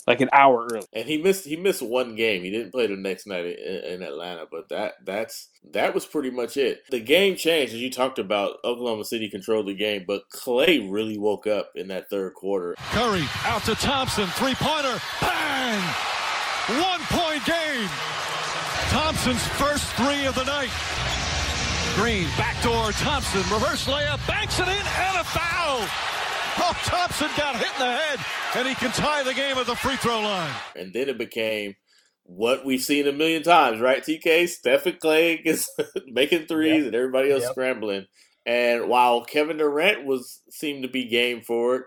[0.07, 0.87] like an hour early.
[0.93, 2.43] And he missed he missed one game.
[2.43, 6.31] He didn't play the next night in, in Atlanta, but that that's that was pretty
[6.31, 6.83] much it.
[6.91, 8.59] The game changed as you talked about.
[8.65, 12.75] Oklahoma City controlled the game, but Klay really woke up in that third quarter.
[12.91, 15.83] Curry out to Thompson, three pointer, bang!
[16.69, 17.89] One point game.
[18.91, 20.71] Thompson's first three of the night.
[21.97, 25.87] Green, backdoor, Thompson, reverse layup, banks it in, and a foul.
[26.59, 28.19] Oh, Thompson got hit in the head,
[28.57, 30.53] and he can tie the game at the free throw line.
[30.77, 31.75] And then it became
[32.25, 34.03] what we've seen a million times, right?
[34.03, 35.69] TK, Stephen Klay is
[36.07, 36.87] making threes Yep.
[36.87, 37.53] and everybody else Yep.
[37.53, 38.07] scrambling.
[38.47, 41.83] And while Kevin Durant was seemed to be game for it,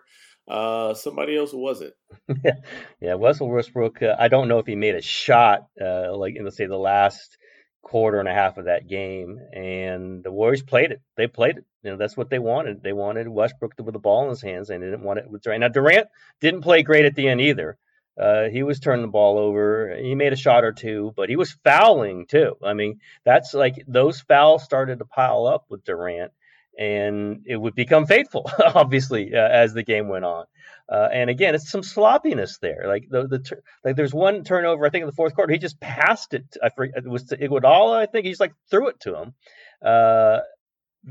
[0.49, 1.93] uh, somebody else wasn't.
[3.01, 4.01] yeah, Russell Westbrook.
[4.01, 6.77] Uh, I don't know if he made a shot, uh, like in let's say the
[6.77, 7.37] last
[7.85, 11.01] quarter and a half of that game, and the Warriors played it.
[11.15, 11.65] They played it.
[11.83, 12.81] You know, that's what they wanted.
[12.81, 15.29] They wanted Westbrook to, with the ball in his hands, and they didn't want it
[15.29, 15.61] with Durant.
[15.61, 16.07] Now Durant
[16.41, 17.77] didn't play great at the end either.
[18.19, 19.95] Uh, he was turning the ball over.
[19.95, 22.55] He made a shot or two, but he was fouling too.
[22.63, 26.31] I mean, that's like those fouls started to pile up with Durant,
[26.79, 30.45] and it would become fateful, obviously, uh, as the game went on.
[30.91, 32.83] Uh, and again, it's some sloppiness there.
[32.87, 34.85] Like the the like, there's one turnover.
[34.85, 36.45] I think in the fourth quarter, he just passed it.
[36.61, 37.97] I forget it was to Iguodala.
[37.97, 39.33] I think he just like threw it to him.
[39.83, 40.39] Uh,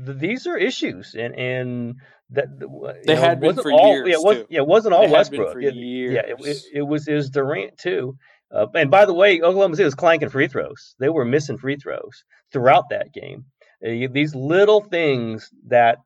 [0.05, 1.95] th- these are issues, and and
[2.31, 2.47] that
[3.05, 4.45] They know, had been for all, years, Yeah, it, was, too.
[4.49, 5.63] yeah, it wasn't all They had been Westbrook.
[5.63, 8.17] It- yeah, it, it, it was it was Durant too.
[8.51, 10.95] Uh, and by the way, Oklahoma City was clanking free throws.
[10.99, 12.23] They were missing free throws
[12.53, 13.45] throughout that game.
[13.85, 15.97] Uh, these little things that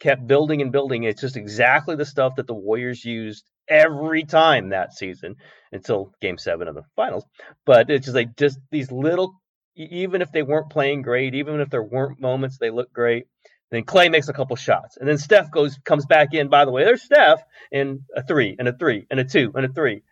[0.00, 1.04] kept building and building.
[1.04, 5.36] It's just exactly the stuff that the Warriors used every time that season
[5.72, 7.24] until game seven of the finals.
[7.66, 9.34] But it's just like just these little,
[9.76, 13.26] even if they weren't playing great, even if there weren't moments they looked great,
[13.70, 14.96] then Klay makes a couple shots.
[14.96, 16.48] And then Steph goes comes back in.
[16.48, 19.66] By the way, there's Steph in a three and a three and a two and
[19.66, 20.02] a three.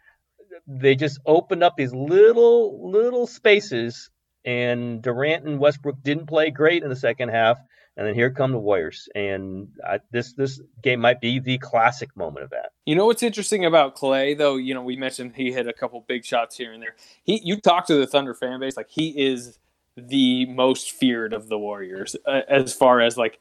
[0.66, 4.10] They just opened up these little little spaces
[4.44, 7.58] and Durant and Westbrook didn't play great in the second half.
[7.96, 12.14] And then here come the Warriors, and I, this this game might be the classic
[12.14, 12.72] moment of that.
[12.84, 14.56] You know what's interesting about Klay, though.
[14.56, 16.94] You know, we mentioned he hit a couple big shots here and there.
[17.24, 19.58] He, you talk to the Thunder fan base, like he is
[19.96, 23.40] the most feared of the Warriors uh, as far as like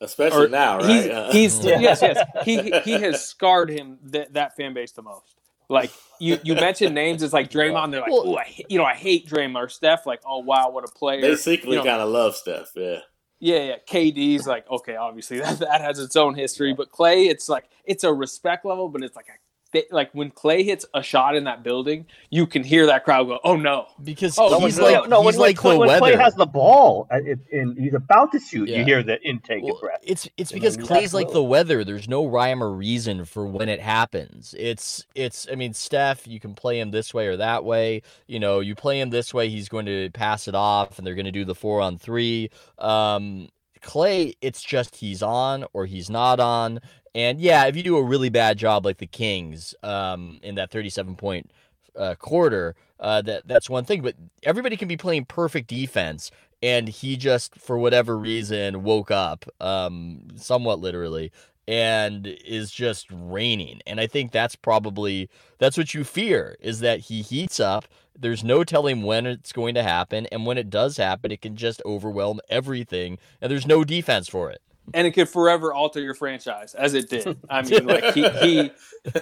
[0.00, 0.86] especially now, right?
[0.86, 2.44] He's, uh, he's yes, yes.
[2.44, 5.34] He he has scarred him that that fan base the most.
[5.68, 5.90] Like
[6.20, 7.24] you, you mentioned names.
[7.24, 7.90] It's like Draymond.
[7.90, 10.06] They're like, well, oh, I, you know, I hate Draymond or Steph.
[10.06, 11.20] Like, oh wow, what a player.
[11.20, 12.70] They secretly you know, kind of love Steph.
[12.76, 12.98] Yeah.
[13.40, 13.76] Yeah, yeah.
[13.88, 18.04] KD's like, okay, obviously that, that has its own history, but Klay, it's like it's
[18.04, 19.38] a respect level, but it's like a
[19.76, 23.26] they, like when Klay hits a shot in that building, you can hear that crowd
[23.26, 26.16] go, "Oh no!" Because oh, he's like no, he's when, like when, the when weather.
[26.16, 28.78] Klay has the ball and he's about to shoot, Yeah.
[28.78, 30.00] you hear the intake Well, of breath.
[30.02, 31.84] It's it's You because you Klay's like the weather.
[31.84, 34.54] There's no rhyme or reason for when it happens.
[34.58, 38.02] It's it's I mean Steph, you can play him this way or that way.
[38.26, 41.14] You know, you play him this way, he's going to pass it off, and they're
[41.14, 42.50] going to do the four on three.
[42.78, 43.48] Um,
[43.82, 46.80] Klay, it's just he's on or he's not on.
[47.16, 50.70] And yeah, if you do a really bad job like the Kings um, in that
[50.70, 51.50] 37 point
[51.96, 54.02] uh, quarter, uh, that that's one thing.
[54.02, 56.30] But everybody can be playing perfect defense,
[56.62, 61.32] and he just for whatever reason woke up, um, somewhat literally,
[61.66, 63.80] and is just raining.
[63.86, 67.88] And I think that's probably that's what you fear is that he heats up.
[68.18, 71.56] There's no telling when it's going to happen, and when it does happen, it can
[71.56, 74.60] just overwhelm everything, and there's no defense for it.
[74.94, 77.36] And it could forever alter your franchise as it did.
[77.50, 78.70] I mean, like he he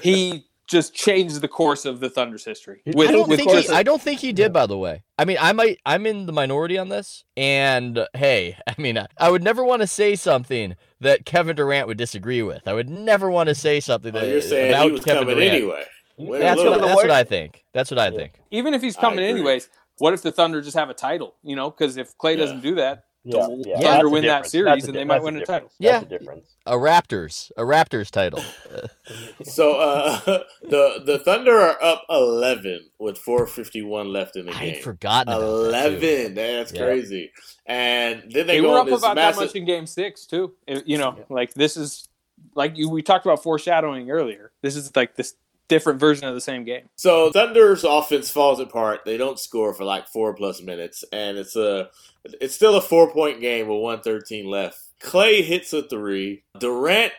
[0.03, 2.81] he just changed the course of the Thunder's history.
[2.87, 4.53] With, I don't with think he, I don't think he did.
[4.53, 5.79] By the way, I mean, I might.
[5.85, 9.65] I'm in the minority on this, and uh, hey, I mean, I- I would never
[9.65, 12.67] want to say something that Kevin Durant would disagree with.
[12.67, 15.23] I would never want to say something Oh, that you're saying about he was Kevin
[15.25, 15.55] coming Durant.
[15.55, 15.85] anyway.
[16.17, 17.65] Wait That's what, that's what I think.
[17.73, 18.35] That's what I think.
[18.53, 19.31] even if he's coming agree.
[19.31, 21.35] anyways, what if the Thunder just have a title?
[21.43, 24.47] You know, because if Klay doesn't do that, Yeah, yeah, Thunder that's the win that
[24.47, 25.71] series That's and they di- might win the a title.
[25.79, 26.55] Yeah, That's the difference.
[26.67, 28.43] a Raptors, a Raptors title.
[29.45, 30.21] So uh,
[30.63, 34.61] the the Thunder are up eleven with four fifty one left in the game.
[34.61, 35.97] I had forgotten about that, too.
[35.97, 36.35] Eleven.
[36.35, 36.85] That's Yeah.
[36.85, 37.33] crazy.
[37.67, 39.41] And then they, They go were up this about massive.
[39.41, 40.55] that much in Game Six too.
[40.67, 42.09] You know, like this is
[42.55, 44.53] like you, we talked about foreshadowing earlier.
[44.63, 45.35] This is like this
[45.69, 46.89] different version of the same game.
[46.97, 49.01] So Thunder's offense falls apart.
[49.05, 51.91] They don't score for like four plus minutes, and it's a
[52.25, 54.79] it's still a four point game with one thirteen left.
[55.01, 56.45] Klay hits a three.
[56.59, 57.13] Durant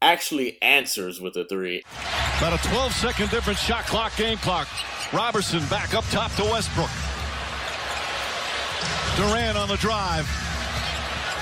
[0.00, 1.82] actually answers with a three.
[2.38, 4.68] About a 12 second difference shot clock, game clock.
[5.12, 6.90] Roberson back up top to Westbrook.
[9.16, 10.24] Durant on the drive.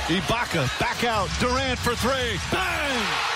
[0.07, 1.29] Ibaka back out.
[1.41, 2.39] Durant for three.
[2.51, 3.36] Bang!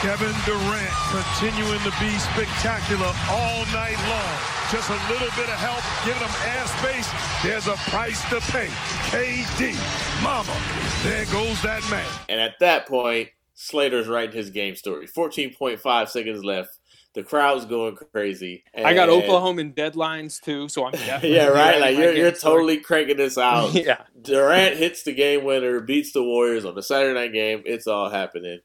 [0.00, 4.38] Kevin Durant continuing to be spectacular all night long.
[4.70, 7.10] Just a little bit of help, giving them air space.
[7.42, 8.68] There's a price to pay.
[9.10, 9.74] KD,
[10.22, 10.54] mama,
[11.02, 12.06] there goes that man.
[12.28, 15.08] And at that point, Slater's writing his game story.
[15.08, 16.70] 14.5 seconds left.
[17.14, 18.62] The crowd's going crazy.
[18.76, 21.80] I got And- Oklahoma in deadlines too, so I'm definitely yeah, right.
[21.80, 23.72] Like you're you're totally cranking this out.
[23.74, 24.02] yeah.
[24.22, 27.62] Durant hits the game winner, beats the Warriors on the Saturday night game.
[27.64, 28.60] It's all happening,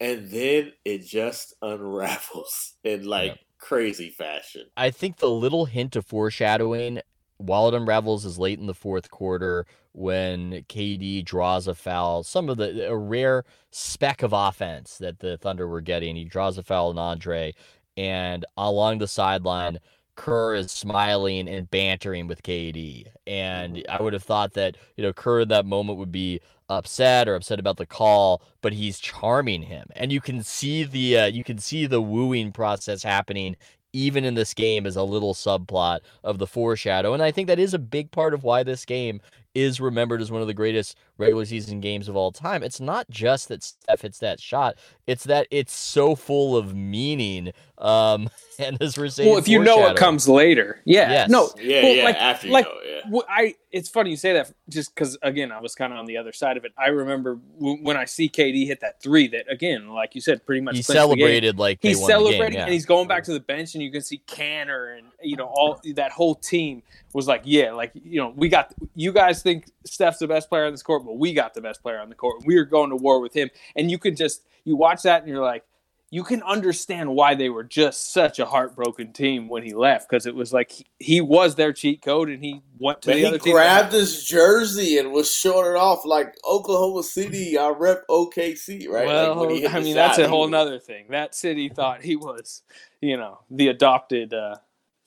[0.00, 4.66] and then it just unravels in like crazy fashion.
[4.76, 7.00] I think the little hint of foreshadowing
[7.36, 12.22] while it unravels is late in the fourth quarter when KD draws a foul.
[12.22, 16.16] Some of the a rare speck of offense that the Thunder were getting.
[16.16, 17.54] He draws a foul on Andre,
[17.96, 19.78] and along the sideline,
[20.16, 23.06] Kerr is smiling and bantering with KD.
[23.26, 23.90] And mm-hmm.
[23.90, 26.40] I would have thought that you know Kerr in that moment would be
[26.70, 31.18] upset or upset about the call, but he's charming him, and you can see the
[31.18, 33.56] uh, you can see the wooing process happening
[33.92, 37.12] even in this game as a little subplot of the foreshadow.
[37.12, 39.20] And I think that is a big part of why this game
[39.54, 42.62] is remembered as one of the greatest regular season games of all time.
[42.62, 47.52] It's not just that Steph hits that shot, it's that it's so full of meaning.
[47.78, 51.30] Um, and as we're saying, Well, if you know what comes later, yeah, Yes.
[51.30, 53.00] no, Yeah, well, yeah, like, after you like, know, yeah.
[53.04, 53.54] w- I.
[53.72, 56.32] It's funny you say that, just because again, I was kind of on the other
[56.32, 56.72] side of it.
[56.76, 59.28] I remember w- when I see KD hit that three.
[59.28, 61.18] That again, like you said, pretty much He clinched the game.
[61.20, 62.64] celebrated like he they won the game, celebrated, yeah.
[62.64, 65.46] and he's going back to the bench, and you can see Kanter and you know
[65.46, 66.82] all that whole team
[67.14, 70.64] was like, yeah, like you know, we got you guys think Steph's the best player
[70.66, 72.44] on this court, but we got the best player on the court.
[72.46, 75.28] We are going to war with him, and you can just you watch that, and
[75.28, 75.64] you're like.
[76.12, 80.26] You can understand why they were just such a heartbroken team when he left because
[80.26, 83.18] it was like he, he was their cheat code and he went to But the
[83.20, 83.52] he other team.
[83.52, 87.56] grabbed his jersey and was showing it off like Oklahoma City.
[87.56, 89.06] I rep OKC, right?
[89.06, 91.04] Well, like when he I mean, shot, that's a whole was- nother thing.
[91.10, 92.62] That city thought he was,
[93.00, 94.56] you know, the adopted uh,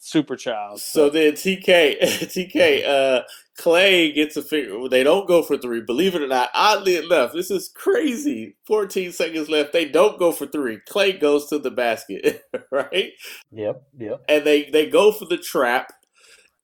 [0.04, 0.80] super child.
[0.82, 3.22] So then TK TK uh
[3.60, 4.89] Klay gets a figure.
[4.89, 5.82] They don't go for three.
[5.82, 8.56] Believe it or not, oddly enough, this is crazy.
[8.66, 9.74] 14 seconds left.
[9.74, 10.80] They don't go for three.
[10.89, 12.41] Klay goes to the basket,
[12.72, 13.12] right?
[13.51, 14.22] Yep, yep.
[14.28, 15.93] And they they go for the trap,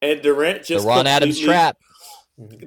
[0.02, 1.78] and Durant just the Ron Adams completely- trap.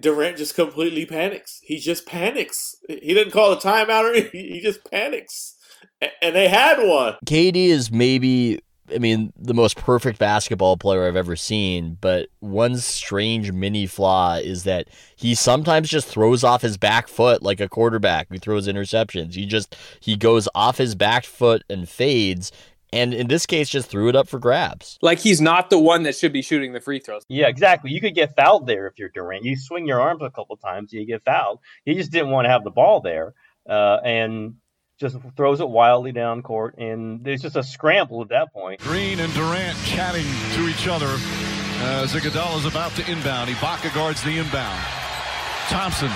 [0.00, 1.58] Durant just completely panics.
[1.62, 2.76] He just panics.
[2.88, 4.40] He didn't call a timeout or anything.
[4.52, 5.56] He just panics.
[6.20, 7.14] And they had one.
[7.24, 8.60] KD is maybe,
[8.94, 14.36] I mean, the most perfect basketball player I've ever seen, but one strange mini flaw
[14.36, 18.68] is that he sometimes just throws off his back foot like a quarterback who throws
[18.68, 19.34] interceptions.
[19.34, 22.52] He just, he goes off his back foot and fades,
[22.92, 24.98] and in this case, just threw it up for grabs.
[25.00, 27.24] Like he's not the one that should be shooting the free throws.
[27.28, 27.90] Yeah, exactly.
[27.90, 29.44] You could get fouled there if you're Durant.
[29.44, 31.60] You swing your arms a couple times, you get fouled.
[31.84, 33.34] He just didn't want to have the ball there,
[33.68, 34.56] uh, and
[35.02, 36.78] just throws it wildly down court.
[36.78, 38.80] And there's just a scramble at that point.
[38.80, 40.24] Green and Durant chatting
[40.54, 43.50] to each other uh, as Iguodala is about to inbound.
[43.50, 44.80] Ibaka guards the inbound.
[45.68, 46.10] Thompson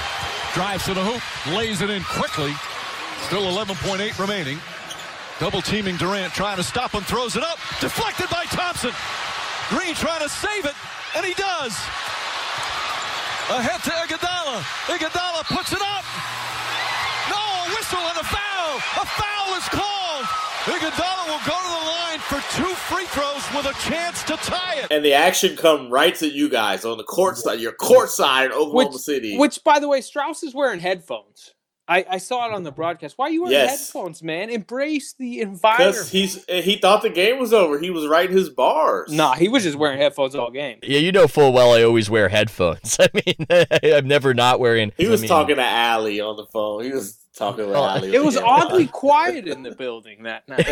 [0.55, 1.21] drives to the hoop,
[1.55, 2.55] lays it in quickly.
[3.27, 4.59] Still 11.8 remaining.
[5.41, 7.59] Double teaming Durant, trying to stop him, throws it up.
[7.81, 8.93] Deflected by Thompson.
[9.69, 10.75] Green trying to save it,
[11.17, 11.75] and he does.
[13.51, 14.63] Ahead to Iguodala.
[14.87, 16.05] Iguodala puts it up.
[17.29, 18.46] No, whistle and a foul.
[18.77, 20.25] A foul is called.
[20.67, 24.75] Iguodala will go to the line for two free throws with a chance to tie
[24.81, 24.89] it.
[24.91, 27.61] And the action come right to you guys on the court side.
[27.61, 29.39] Your court side in Oklahoma Which, City.
[29.39, 31.53] which, by the way, Strauss is wearing headphones.
[31.89, 33.17] I, I saw it on the broadcast.
[33.17, 33.87] Why are you wearing Yes.
[33.87, 34.51] headphones, man?
[34.51, 36.09] Embrace the Because environment.
[36.09, 37.79] he's eh, he thought the game was over.
[37.79, 39.13] He was writing his bars.
[39.13, 40.81] Nah, he was just wearing headphones all game.
[40.83, 42.97] Yeah, you know full well I always wear headphones.
[43.01, 43.47] I mean,
[43.95, 44.91] I'm never not wearing.
[44.97, 46.83] He was I mean, talking to Allie on the phone.
[46.83, 48.15] He was talking with Oh, Allie.
[48.15, 50.67] It was oddly quiet in the building that night.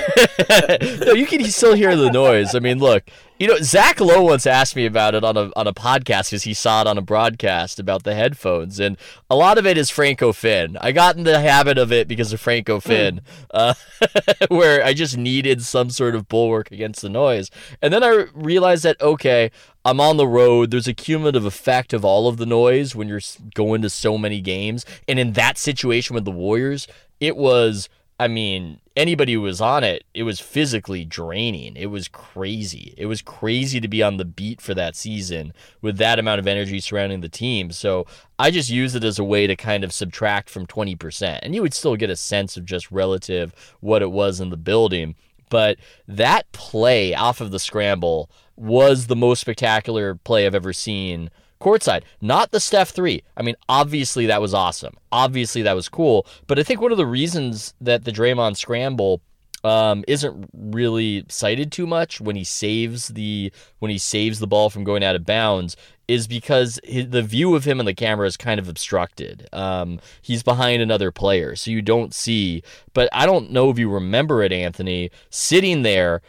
[1.07, 2.55] no, you can still hear the noise.
[2.55, 3.05] I mean, look,
[3.39, 6.45] you know, Zach Lowe once asked me about it on a on a podcast because
[6.45, 8.97] he saw it on a broadcast about the headphones, and
[9.29, 10.77] a lot of it is Franco Finn.
[10.81, 13.75] I got in the habit of it because of Franco Finn, uh,
[14.49, 17.51] where I just needed some sort of bulwark against the noise,
[17.83, 19.51] and then I realized that okay.
[19.87, 20.71] I'm on the road.
[20.71, 23.21] There's a cumulative effect of all of the noise when you're
[23.53, 24.87] going to so many games.
[25.07, 26.89] And in that situation with the Warriors,
[27.21, 31.77] it was I mean, anybody who was on it, it was physically draining.
[31.77, 32.95] It was crazy.
[32.97, 35.53] It was crazy to be on the beat for that season
[35.83, 37.73] with that amount of energy surrounding the team.
[37.73, 38.07] So
[38.39, 41.41] I just use it as a way to kind of subtract from 20%.
[41.43, 44.57] And you would still get a sense of just relative what it was in the
[44.57, 45.17] building.
[45.51, 51.31] But that play off of the scramble was the most spectacular play I've ever seen
[51.65, 52.03] courtside.
[52.21, 53.23] Not the Steph three.
[53.37, 54.95] I mean, obviously that was awesome.
[55.11, 56.27] Obviously that was cool.
[56.47, 59.21] But I think one of the reasons that the Draymond scramble
[59.65, 64.69] um, isn't really cited too much when he saves the when he saves the ball
[64.69, 65.75] from going out of bounds
[66.07, 69.49] is because his, the view of him in the camera is kind of obstructed.
[69.55, 72.63] Um, he's behind another player, so you don't see.
[72.93, 76.21] But I don't know if you remember it, Anthony, sitting there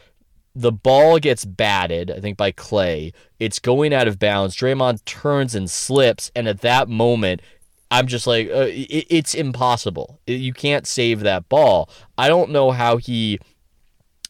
[0.55, 3.13] the ball gets batted, I think, by Klay.
[3.39, 4.55] It's going out of bounds.
[4.55, 7.41] Draymond turns and slips, and at that moment,
[7.91, 10.19] I'm just like, uh, it, it's impossible.
[10.25, 11.89] You can't save that ball.
[12.17, 13.39] I don't know how he.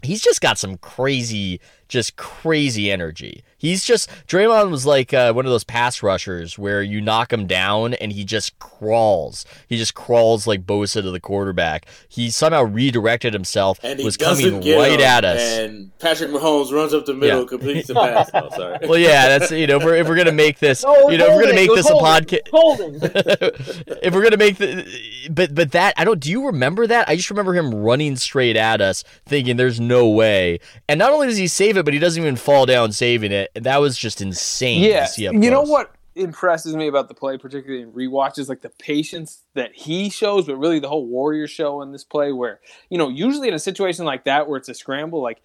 [0.02, 3.44] He's just got some crazy, just crazy energy.
[3.58, 7.48] He's just Draymond was like uh, one of those pass rushers where you knock him
[7.48, 9.44] down and he just crawls.
[9.68, 11.86] He just crawls like Bosa to the quarterback.
[12.08, 13.80] He somehow redirected himself.
[13.82, 15.42] and he was doesn't coming get right him, at us.
[15.42, 17.48] And Patrick Mahomes runs up the middle, Yeah.
[17.48, 18.30] completes the pass.
[18.34, 18.78] Oh, sorry.
[18.88, 21.26] Well, yeah, that's you know, if we're, if we're gonna make this, No, you know,
[21.28, 25.28] if we're gonna make it was this a holding, podcast, if we're gonna make the,
[25.32, 26.20] but but that I don't.
[26.20, 27.08] Do you remember that?
[27.10, 30.60] I just remember him running straight at us, thinking there's no way.
[30.88, 33.52] And not only does he save it, but he doesn't even fall down saving it.
[33.56, 34.84] And that was just insane.
[34.84, 38.48] Yeah, to see up you know what impresses me about the play, particularly in rewatches,
[38.48, 42.32] like the patience that he shows, but really the whole Warrior show in this play.
[42.32, 42.60] Where
[42.90, 45.42] you know, usually in a situation like that where it's a scramble, like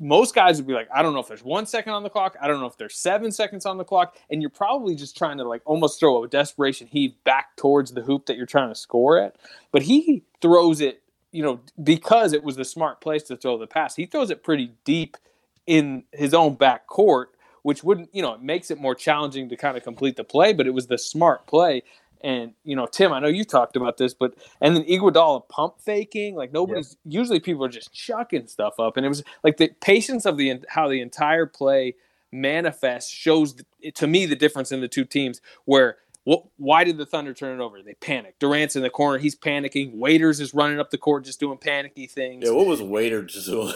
[0.00, 2.36] most guys would be like, I don't know if there's one second on the clock,
[2.40, 5.38] I don't know if there's seven seconds on the clock, and you're probably just trying
[5.38, 8.74] to like almost throw a desperation heave back towards the hoop that you're trying to
[8.74, 9.36] score at.
[9.70, 13.66] But he throws it, you know, because it was the smart place to throw the
[13.66, 13.94] pass.
[13.94, 15.16] He throws it pretty deep
[15.66, 17.30] in his own back court,
[17.62, 20.52] which wouldn't, you know, it makes it more challenging to kind of complete the play,
[20.52, 21.82] but it was the smart play.
[22.22, 25.74] And, you know, Tim, I know you talked about this, but, and then Iguodala pump
[25.78, 28.96] faking, like nobody's, usually people are just chucking stuff up.
[28.96, 31.96] And it was like the patience of the, how the entire play
[32.32, 33.54] manifests shows
[33.94, 36.44] to me the difference in the two teams where What?
[36.56, 37.82] Why did the Thunder turn it over?
[37.82, 38.40] They panicked.
[38.40, 39.18] Durant's in the corner.
[39.18, 39.94] He's panicking.
[39.94, 42.44] Waiters is running up the court, just doing panicky things.
[42.46, 43.74] Yeah, what was Waiter just doing?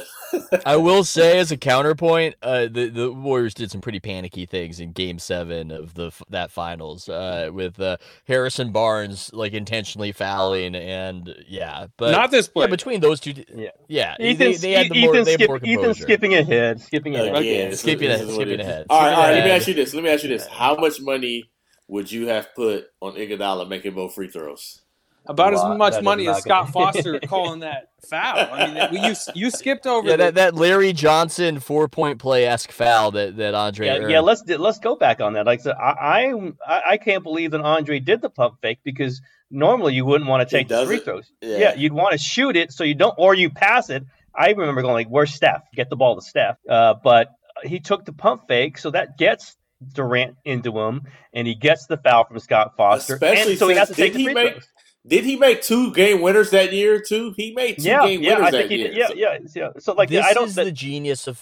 [0.65, 4.81] I will say, as a counterpoint, uh, the the Warriors did some pretty panicky things
[4.81, 10.75] in Game Seven of the that finals, uh, with uh, Harrison Barnes like intentionally fouling,
[10.75, 12.65] and yeah, but not this play.
[12.65, 15.41] Yeah, between those two, yeah, yeah, Ethan, they, they had the more, Ethan, they had
[15.41, 17.37] skip, more Ethan skipping ahead, skipping ahead.
[17.37, 18.87] Again, skipping this ahead, skipping ahead.
[18.89, 19.35] All right, all right.
[19.35, 19.93] Let me ask you this.
[19.93, 20.47] Let me ask you this.
[20.47, 21.51] How much money
[21.89, 24.83] would you have put on Iguodala making both free throws?
[25.27, 28.49] About A as much That is money as Scott gonna- Foster calling that foul.
[28.51, 32.47] I mean, you you skipped over Yeah, the, that, that Larry Johnson four point play
[32.47, 33.87] esque foul that that Andre.
[33.87, 34.11] Yeah, earned.
[34.11, 34.21] yeah.
[34.21, 35.45] Let's let's go back on that.
[35.45, 36.33] Like, so I,
[36.67, 39.21] I I can't believe that Andre did the pump fake because
[39.51, 41.31] normally you wouldn't want to take the free throws.
[41.43, 41.59] Yeah.
[41.59, 41.75] Yeah.
[41.75, 44.05] you'd want to shoot it so you don't, or you pass it.
[44.35, 45.63] I remember going like, "Where's Steph?
[45.75, 47.29] Get the ball to Steph." Uh, but
[47.65, 49.57] he took the pump fake, so that gets
[49.95, 51.03] Durant into him,
[51.33, 54.05] and he gets the foul from Scott Foster, Especially and so he has to since-
[54.07, 54.69] take did the he free make- throws.
[55.07, 57.33] Did he make two game winners that year too?
[57.37, 58.89] He made two Yeah, game yeah, winners I that think he year.
[58.89, 58.97] did.
[58.97, 59.69] Yeah, So- yeah, yeah.
[59.79, 60.49] So like, this I don't.
[60.49, 61.41] is that- the genius of.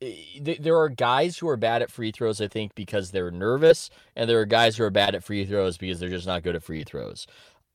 [0.00, 3.90] eh, There are guys who are bad at free throws, I think, because they're nervous,
[4.16, 6.56] and there are guys who are bad at free throws because they're just not good
[6.56, 7.26] at free throws.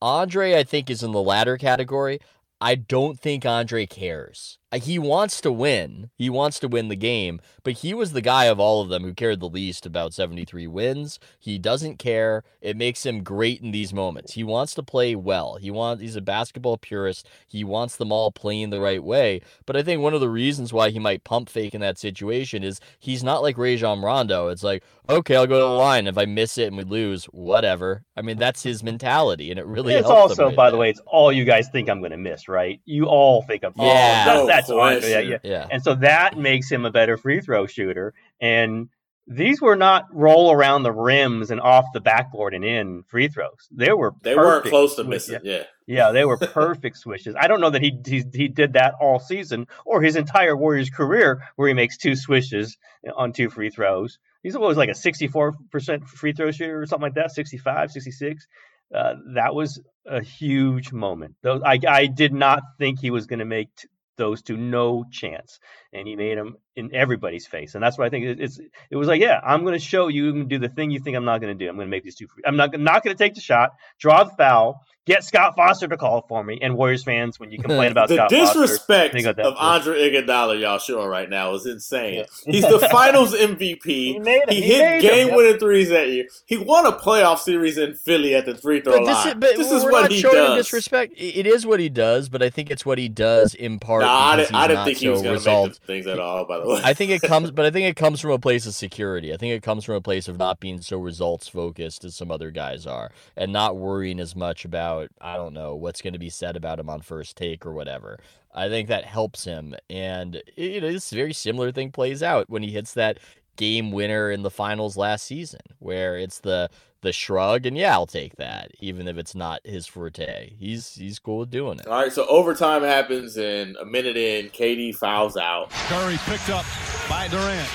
[0.02, 2.20] Andre, I think, is in the latter category.
[2.60, 4.58] I don't think Andre cares.
[4.70, 6.10] Uh, He wants to win.
[6.14, 9.02] He wants to win the game, but he was the guy of all of them
[9.02, 11.18] who cared the least about 73 wins.
[11.38, 12.44] He doesn't care.
[12.60, 14.34] It makes him great in these moments.
[14.34, 15.56] He wants to play well.
[15.56, 17.26] He wants he's a basketball purist.
[17.46, 19.40] He wants them all playing the right way.
[19.66, 22.62] But I think one of the reasons why he might pump fake in that situation
[22.62, 24.48] is he's not like Rajon Rondo.
[24.48, 26.06] It's like, okay, I'll go to the line.
[26.06, 28.04] If I miss it and we lose, whatever.
[28.16, 31.00] I mean, that's his mentality, and it really it's also, right by the way, it's
[31.06, 32.80] all you guys think I'm going to miss, right?
[32.84, 33.72] You all think I'm.
[33.76, 34.24] Yeah.
[34.28, 35.10] oh, that's, that's Andre.
[35.10, 35.38] Yeah, yeah.
[35.42, 35.66] Yeah.
[35.70, 38.14] And so that makes him a better free throw shooter.
[38.40, 38.88] And
[39.26, 43.68] these were not roll around the rims and off the backboard and in free throws.
[43.70, 45.40] They were They weren't close to missing.
[45.42, 45.62] Yeah, Yeah.
[45.86, 47.34] yeah, they were perfect swishes.
[47.38, 50.88] I don't know that he, he he did that all season or his entire Warriors
[50.88, 52.78] career, where he makes two swishes
[53.14, 54.18] on two free throws.
[54.42, 58.46] He's always like a 64% free throw shooter or something like that, 65, 66.
[58.94, 61.34] Uh, that was a huge moment.
[61.42, 63.88] Those I I did not think he was going to make t-
[64.18, 65.60] those two no chance,
[65.94, 68.58] and he made them in everybody's face, and that's what I think it, it's
[68.90, 71.16] it was like yeah, I'm going to show you and do the thing you think
[71.16, 71.68] I'm not going to do.
[71.68, 72.26] I'm going to make these two.
[72.28, 72.42] Free.
[72.46, 75.96] I'm not not going to take the shot, draw the foul, get Scott Foster to
[75.96, 79.26] call for me, and Warriors fans when you complain about The Scott disrespect Foster, think
[79.26, 79.46] of that.
[79.56, 82.24] Andre Iguodala y'all showing right now is insane.
[82.46, 83.84] He's the Finals MVP.
[83.86, 84.50] He made it.
[84.52, 85.26] He, He hit made him.
[85.28, 86.26] game winning threes that year.
[86.46, 89.28] He won a playoff series in Philly at the free throw But this, line.
[89.28, 90.56] is, but this is what he does.
[90.56, 91.14] disrespect.
[91.16, 94.08] It is what he does, but I think it's what he does in part No,
[94.08, 95.72] I because didn't, I he's didn't not think he was going to resolved.
[95.72, 96.44] make the things at all.
[96.44, 98.66] By the way, I think it comes, but I think it comes from a place
[98.66, 99.32] of security.
[99.32, 102.30] I think it comes from a place of not being so results focused as some
[102.30, 106.18] other guys are, and not worrying as much about I don't know what's going to
[106.18, 108.18] be said about him on first take or whatever.
[108.54, 112.62] I think that helps him, and you know this very similar thing plays out when
[112.62, 113.18] he hits that
[113.56, 116.70] game winner in the finals last season, where it's the
[117.02, 120.54] the shrug, and yeah, I'll take that, even if it's not his forte.
[120.58, 121.86] He's he's cool with doing it.
[121.86, 125.70] All right, so overtime happens, and a minute in, KD fouls out.
[125.70, 126.64] Curry picked up
[127.08, 127.68] by Durant.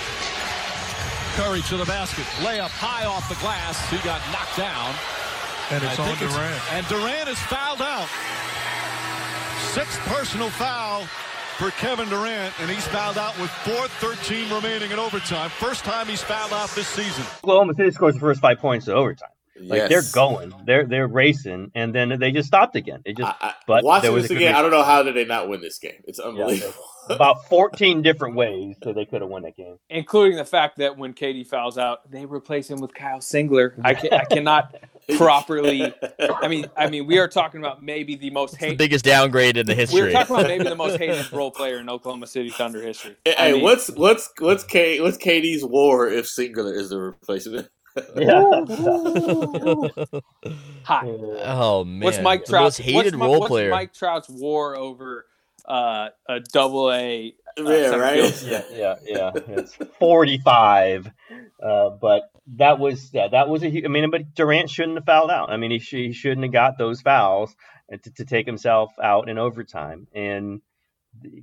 [1.35, 2.25] Curry to the basket.
[2.45, 3.79] Layup high off the glass.
[3.89, 4.93] He got knocked down.
[5.71, 6.73] And it's I on think Durant.
[6.73, 8.07] And Durant is fouled out.
[9.73, 11.07] Sixth personal foul
[11.57, 15.49] for Kevin Durant, and he's fouled out with 4.13 remaining in overtime.
[15.49, 17.23] First time he's fouled out this season.
[17.43, 19.29] Oklahoma City scores the first five points of overtime.
[19.59, 23.01] Like they're going, they're they're racing, and then they just stopped again.
[23.05, 25.15] It just, I, but watching there was this a again, I don't know how did
[25.15, 26.01] they not win this game.
[26.05, 26.73] It's Yeah, unbelievable.
[27.09, 29.77] about 14 different ways that they could have won that game.
[29.89, 33.73] including the fact that when KD fouls out, they replace him with Kyle Singler.
[33.83, 34.75] I can I cannot
[35.17, 35.93] properly.
[36.19, 39.65] I mean, I mean, we are talking about maybe the most The biggest downgrade in
[39.65, 40.01] the history.
[40.01, 43.15] We're talking about maybe the most hated role player in Oklahoma City Thunder history.
[43.25, 47.69] Hey, I mean, what's what's what's K what's KD's war if Singler is the replacement?
[48.15, 48.43] Yeah.
[50.83, 51.05] hot.
[51.05, 53.69] Oh man, What's Mike the most hated what's, role what's player?
[53.69, 55.25] Mike Trout's war over
[55.67, 57.35] uh, a double A?
[57.57, 58.33] Uh, Yeah, right?
[58.33, 58.65] field?
[58.71, 59.31] yeah, yeah, yeah.
[59.59, 61.11] It's 45.
[61.61, 63.67] Uh, but that was yeah, that was a.
[63.67, 65.49] I mean, but Durant shouldn't have fouled out.
[65.49, 67.55] I mean, he, sh- he shouldn't have got those fouls
[67.91, 70.07] uh, to, to take himself out in overtime.
[70.13, 70.61] And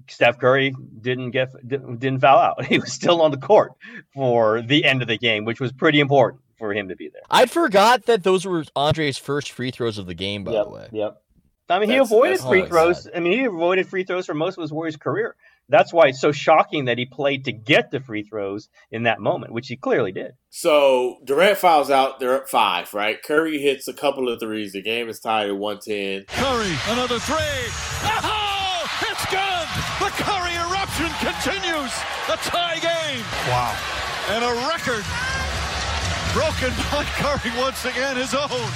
[0.09, 2.65] Steph Curry didn't get didn't foul out.
[2.71, 3.73] He was still on the court
[4.15, 7.23] for the end of the game, which was pretty important for him to be there.
[7.31, 10.45] I'd forgot that those were Andre's first free throws of the game.
[10.45, 11.23] By yep, the way, Yep.
[11.71, 13.09] I mean, he avoided free throws.
[13.15, 15.37] I mean, he avoided free throws for most of his Warriors career.
[15.71, 19.21] That's why it's so shocking that he played to get the free throws in that
[19.21, 20.33] moment, which he clearly did.
[20.51, 22.21] So Durant fouls out.
[22.21, 23.23] They're up five, right?
[23.23, 24.73] Curry hits a couple of threes.
[24.73, 26.27] The game is tied at 110.
[26.27, 27.37] Curry, another three.
[28.23, 29.67] Oh, it's good.
[30.03, 31.93] The Curry eruption continues.
[32.29, 33.25] A tie game.
[33.49, 33.77] Wow.
[34.31, 35.05] And a record
[36.33, 38.71] broken by Curry once again, his own.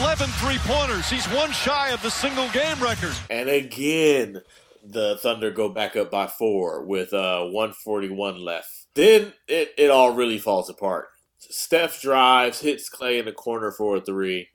[0.00, 1.08] 11 three pointers.
[1.08, 3.14] He's one shy of the single game record.
[3.30, 4.42] And again,
[4.84, 8.86] the Thunder go back up by four with uh, 141 left.
[8.94, 11.08] Then it, it all really falls apart.
[11.38, 14.48] Steph drives, hits Klay in the corner for a three.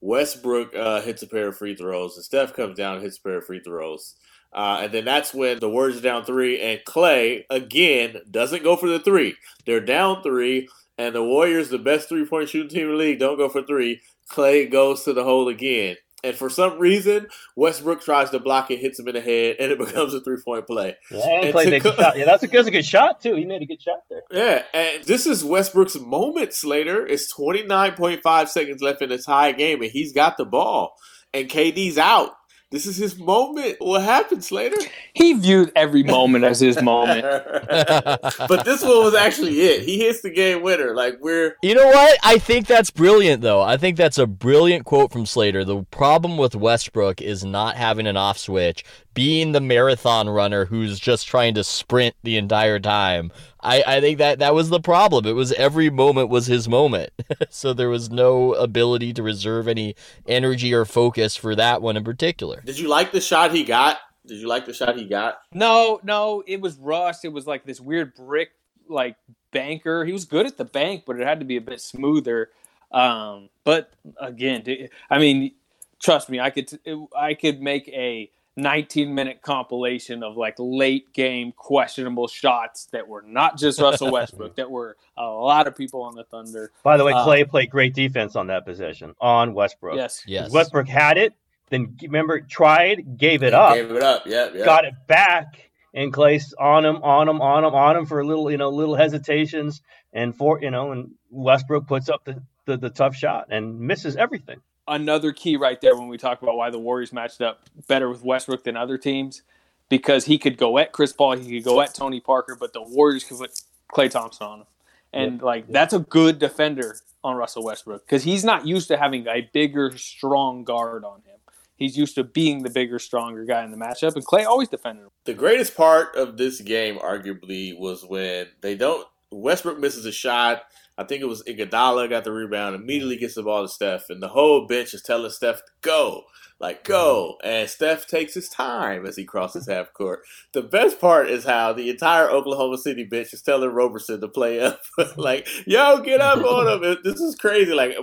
[0.00, 3.38] Westbrook uh, hits a pair of free throws, and Steph comes down hits a pair
[3.38, 4.14] of free throws.
[4.52, 8.76] Uh, and then that's when the Warriors are down three, and Klay, again doesn't go
[8.76, 9.34] for the three.
[9.66, 13.18] They're down three, and the Warriors, the best three point shooting team in the league,
[13.18, 14.00] don't go for three.
[14.30, 15.96] Klay goes to the hole again.
[16.24, 19.70] And for some reason, Westbrook tries to block it, hits him in the head, and
[19.70, 20.96] it becomes a three point play.
[21.10, 22.18] Yeah, co- shot.
[22.18, 23.34] yeah that's, a, that's a good shot, too.
[23.36, 24.22] He made a good shot there.
[24.30, 27.06] Yeah, and this is Westbrook's moment, Slater.
[27.06, 30.96] It's 29.5 seconds left in the tie game, and he's got the ball.
[31.32, 32.30] And KD's out.
[32.70, 33.76] This is his moment.
[33.78, 34.76] What happened, Slater?
[35.14, 37.22] He viewed every moment as his moment.
[37.66, 39.84] but this one was actually it.
[39.84, 40.94] He hits the game winner.
[40.94, 42.18] Like we're You know what?
[42.22, 43.62] I think that's brilliant though.
[43.62, 45.64] I think that's a brilliant quote from Slater.
[45.64, 48.84] The problem with Westbrook is not having an off switch,
[49.18, 53.32] being the marathon runner who's just trying to sprint the entire time.
[53.60, 55.26] I, I think that that was the problem.
[55.26, 57.10] It was every moment was his moment.
[57.50, 59.96] so there was no ability to reserve any
[60.28, 62.62] energy or focus for that one in particular.
[62.64, 63.98] Did you like the shot he got?
[64.24, 65.40] Did you like the shot he got?
[65.52, 67.24] No, no, it was rust.
[67.24, 68.50] It was like this weird brick
[68.88, 69.16] like
[69.50, 70.04] banker.
[70.04, 72.50] He was good at the bank, but it had to be a bit smoother.
[72.92, 74.62] Um, but again,
[75.10, 75.54] I mean,
[76.00, 76.70] trust me, I could
[77.16, 83.22] I could make a 19 minute compilation of like late game questionable shots that were
[83.22, 86.72] not just Russell Westbrook, that were a lot of people on the Thunder.
[86.82, 89.96] By the way, Klay uh, played great defense on that possession on Westbrook.
[89.96, 90.50] Yes, yes.
[90.50, 91.34] Westbrook had it,
[91.70, 94.64] then remember tried, gave it up, gave it up, yeah, yeah.
[94.64, 98.26] got it back, and Klay's on him, on him, on him, on him for a
[98.26, 99.82] little, you know, little hesitations,
[100.12, 104.16] and for you know, and Westbrook puts up the, the, the tough shot and misses
[104.16, 108.08] everything another key right there when we talk about why the Warriors matched up better
[108.08, 109.42] with Westbrook than other teams
[109.88, 112.82] because he could go at Chris Paul, he could go at Tony Parker, but the
[112.82, 113.62] Warriors could put
[113.92, 114.66] Klay Thompson on him.
[115.12, 119.26] And like that's a good defender on Russell Westbrook because he's not used to having
[119.26, 121.36] a bigger, strong guard on him.
[121.76, 125.04] He's used to being the bigger, stronger guy in the matchup, and Klay always defended
[125.04, 125.10] him.
[125.24, 129.06] The greatest part of this game, arguably, was when they don't.
[129.30, 130.64] Westbrook misses a shot
[130.98, 134.20] I think it was Iguodala got the rebound, immediately gets the ball to Steph, and
[134.20, 136.24] the whole bench is telling Steph to go,
[136.58, 140.22] like go, and Steph takes his time as he crosses half court.
[140.52, 144.58] The best part is how the entire Oklahoma City bench is telling Roberson to play
[144.58, 144.80] up,
[145.16, 146.96] like yo, get up on him.
[147.04, 147.72] This is crazy.
[147.72, 147.96] Like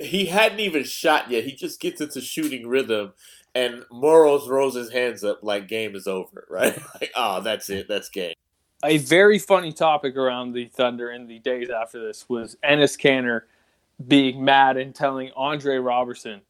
[0.00, 1.44] he hadn't even shot yet.
[1.44, 3.12] He just gets into shooting rhythm.
[3.54, 6.80] And Morrow throws his hands up like game is over, right?
[6.98, 8.32] Like, oh, that's it, that's game
[8.84, 13.42] a very funny topic around the Thunder in the days after this was Enes Kanter
[14.06, 16.40] being mad and telling Andre Roberson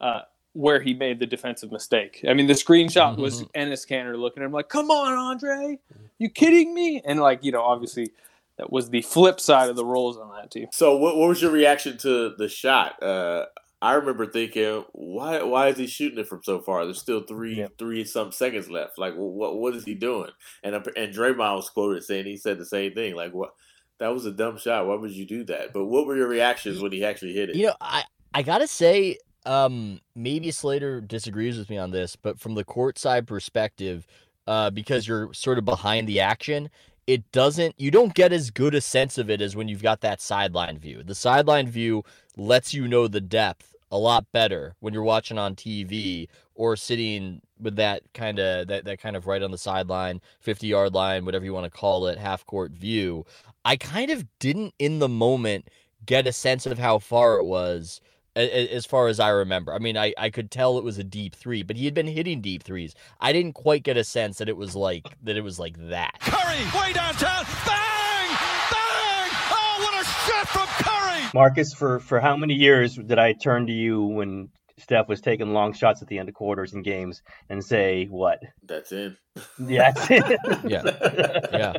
[0.00, 0.22] uh,
[0.54, 2.24] where he made the defensive mistake.
[2.28, 3.42] I mean, the screenshot was.
[3.54, 5.78] Enes Kanter looking at him like, "Come on, Andre,
[6.18, 8.12] you kidding me?" And like, you know, obviously
[8.58, 10.68] that was the flip side of the roles on that team.
[10.72, 13.02] So, what, what was your reaction to the shot?
[13.02, 13.46] Uh,
[13.82, 16.84] I remember thinking, why why is he shooting it from so far?
[16.84, 17.66] There's still three yeah.
[17.78, 18.96] three some seconds left.
[18.96, 20.30] Like, what what is he doing?
[20.62, 23.16] And and Draymond was quoted saying he said the same thing.
[23.16, 23.54] Like, what
[23.98, 24.86] that was a dumb shot.
[24.86, 25.72] Why would you do that?
[25.72, 27.56] But what were your reactions when he actually hit it?
[27.56, 32.38] You know, I I gotta say, um, maybe Slater disagrees with me on this, but
[32.38, 34.06] from the courtside perspective,
[34.46, 36.70] uh, because you're sort of behind the action,
[37.08, 40.02] it doesn't you don't get as good a sense of it as when you've got
[40.02, 41.02] that sideline view.
[41.02, 42.04] The sideline view
[42.36, 47.42] lets you know the depth a lot better when you're watching on TV or sitting
[47.60, 51.24] with that kind of that, that kind of right on the sideline, 50 yard line,
[51.24, 53.24] whatever you want to call it, half court view.
[53.64, 55.68] I kind of didn't in the moment
[56.04, 58.00] get a sense of how far it was
[58.34, 59.74] as far as I remember.
[59.74, 62.06] I mean, I, I could tell it was a deep three, but he had been
[62.06, 62.94] hitting deep threes.
[63.20, 66.18] I didn't quite get a sense that it was like that it was like that.
[66.20, 67.44] Curry way downtown.
[67.66, 68.28] Bang!
[68.72, 69.30] Bang!
[69.52, 71.21] Oh, what a shot from Curry!
[71.34, 75.52] Marcus, for for how many years did I turn to you when Steph was taking
[75.52, 78.40] long shots at the end of quarters and games and say what?
[78.62, 79.16] That's in.
[79.58, 80.40] Yeah, that's it.
[80.64, 80.82] yeah,
[81.52, 81.72] yeah.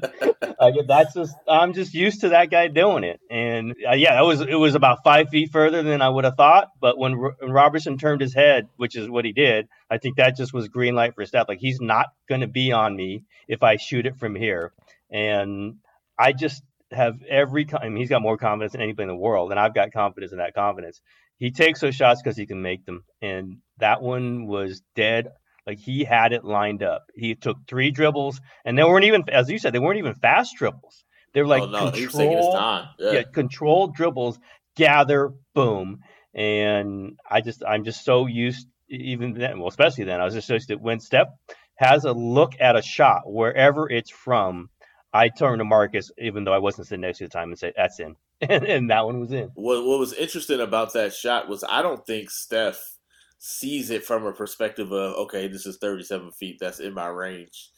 [0.59, 4.25] Like, that's just I'm just used to that guy doing it, and uh, yeah, that
[4.25, 6.69] was it was about five feet further than I would have thought.
[6.79, 10.37] But when, when Roberson turned his head, which is what he did, I think that
[10.37, 11.47] just was green light for Steph.
[11.47, 14.71] Like he's not going to be on me if I shoot it from here,
[15.11, 15.75] and
[16.17, 16.63] I just
[16.93, 17.67] have every.
[17.79, 20.31] I mean, he's got more confidence than anybody in the world, and I've got confidence
[20.31, 21.01] in that confidence.
[21.37, 25.29] He takes those shots because he can make them, and that one was dead
[25.65, 27.05] like he had it lined up.
[27.15, 30.55] He took three dribbles, and they weren't even, as you said, they weren't even fast
[30.57, 31.03] dribbles.
[31.33, 33.11] They were like oh, no, control, yeah.
[33.11, 34.37] yeah, controlled dribbles,
[34.75, 35.99] gather, boom.
[36.33, 40.47] And I just, I'm just so used, even then, well, especially then, I was just
[40.47, 41.27] so used to when Steph
[41.75, 44.69] has a look at a shot wherever it's from.
[45.13, 47.73] I turned to Marcus, even though I wasn't sitting next to the time, and said,
[47.77, 49.51] "That's in," and, and that one was in.
[49.55, 52.97] What What was interesting about that shot was I don't think Steph
[53.37, 57.69] sees it from a perspective of okay, this is 37 feet, that's in my range.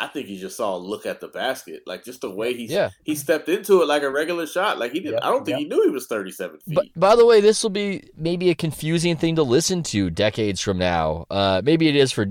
[0.00, 2.66] I think he just saw a look at the basket, like just the way he
[2.66, 2.90] yeah.
[3.02, 4.78] he stepped into it like a regular shot.
[4.78, 5.12] Like he did.
[5.12, 5.58] Yep, I don't think yep.
[5.58, 6.74] he knew he was 37 feet.
[6.74, 10.60] But by the way, this will be maybe a confusing thing to listen to decades
[10.60, 11.26] from now.
[11.28, 12.26] Uh, maybe it is for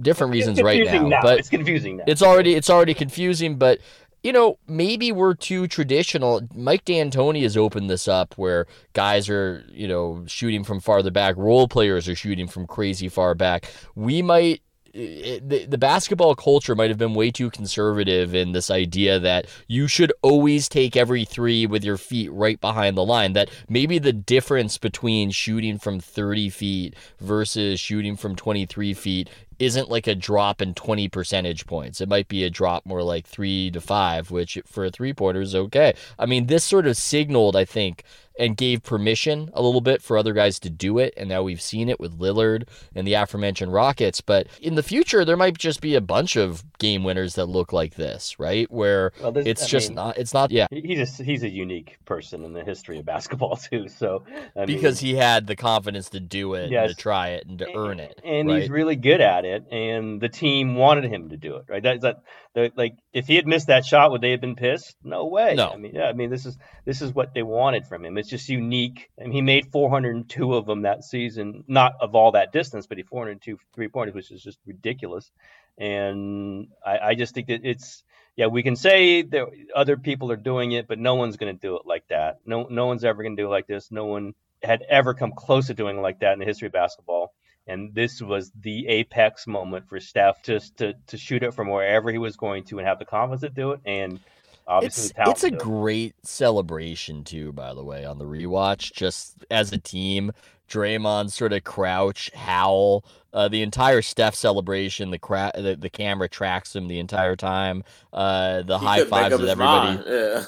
[0.00, 2.04] different reasons right now, now, But it's confusing now.
[2.06, 3.80] It's already it's already confusing, but
[4.22, 6.42] you know, maybe we're too traditional.
[6.52, 11.36] Mike D'Antoni has opened this up where guys are, you know, shooting from farther back.
[11.36, 13.70] Role players are shooting from crazy far back.
[13.94, 14.62] We might
[14.96, 19.88] the, the basketball culture might have been way too conservative in this idea that you
[19.88, 23.34] should always take every three with your feet right behind the line.
[23.34, 29.28] That maybe the difference between shooting from 30 feet versus shooting from 23 feet
[29.58, 32.00] isn't like a drop in 20 percentage points.
[32.00, 35.40] It might be a drop more like three to five, which for a three pointer
[35.40, 35.94] is okay.
[36.18, 38.04] I mean, this sort of signaled, I think,
[38.38, 41.14] and gave permission a little bit for other guys to do it.
[41.16, 44.20] And now we've seen it with Lillard and the aforementioned Rockets.
[44.20, 47.72] But in the future, there might just be a bunch of game winners that look
[47.72, 48.70] like this, right?
[48.70, 50.66] Where well, it's I just mean, not, it's not, yeah.
[50.70, 53.88] He's a, he's a unique person in the history of basketball, too.
[53.88, 54.24] So,
[54.56, 57.46] I because mean, he had the confidence to do it, yes, and to try it,
[57.46, 58.20] and to and, earn it.
[58.24, 58.60] And right?
[58.60, 59.64] he's really good at it.
[59.70, 61.82] And the team wanted him to do it, right?
[61.82, 64.94] That's that, like, if he had missed that shot, would they have been pissed?
[65.02, 65.54] No way.
[65.54, 65.70] No.
[65.70, 68.18] I mean, yeah, I mean, this is, this is what they wanted from him.
[68.18, 69.08] It's just unique.
[69.18, 72.98] I mean, he made 402 of them that season, not of all that distance, but
[72.98, 75.30] he 402 three pointers, which is just ridiculous.
[75.78, 78.04] And I, I just think that it's,
[78.36, 81.58] yeah, we can say that other people are doing it, but no one's going to
[81.58, 82.40] do it like that.
[82.44, 83.90] No, no one's ever going to do it like this.
[83.90, 86.72] No one had ever come close to doing it like that in the history of
[86.72, 87.32] basketball.
[87.66, 92.10] And this was the apex moment for Steph just to, to shoot it from wherever
[92.12, 93.80] he was going to and have the confidence to do it.
[93.84, 94.20] And
[94.68, 98.92] obviously, it's, it's a great celebration too, by the way, on the rewatch.
[98.92, 100.32] Just as a team,
[100.68, 103.04] Draymond sort of crouch, howl.
[103.32, 107.84] Uh, the entire Steph celebration, the, cra- the the camera tracks him the entire time.
[108.10, 110.02] Uh, the he high fives with everybody.
[110.06, 110.44] Yeah.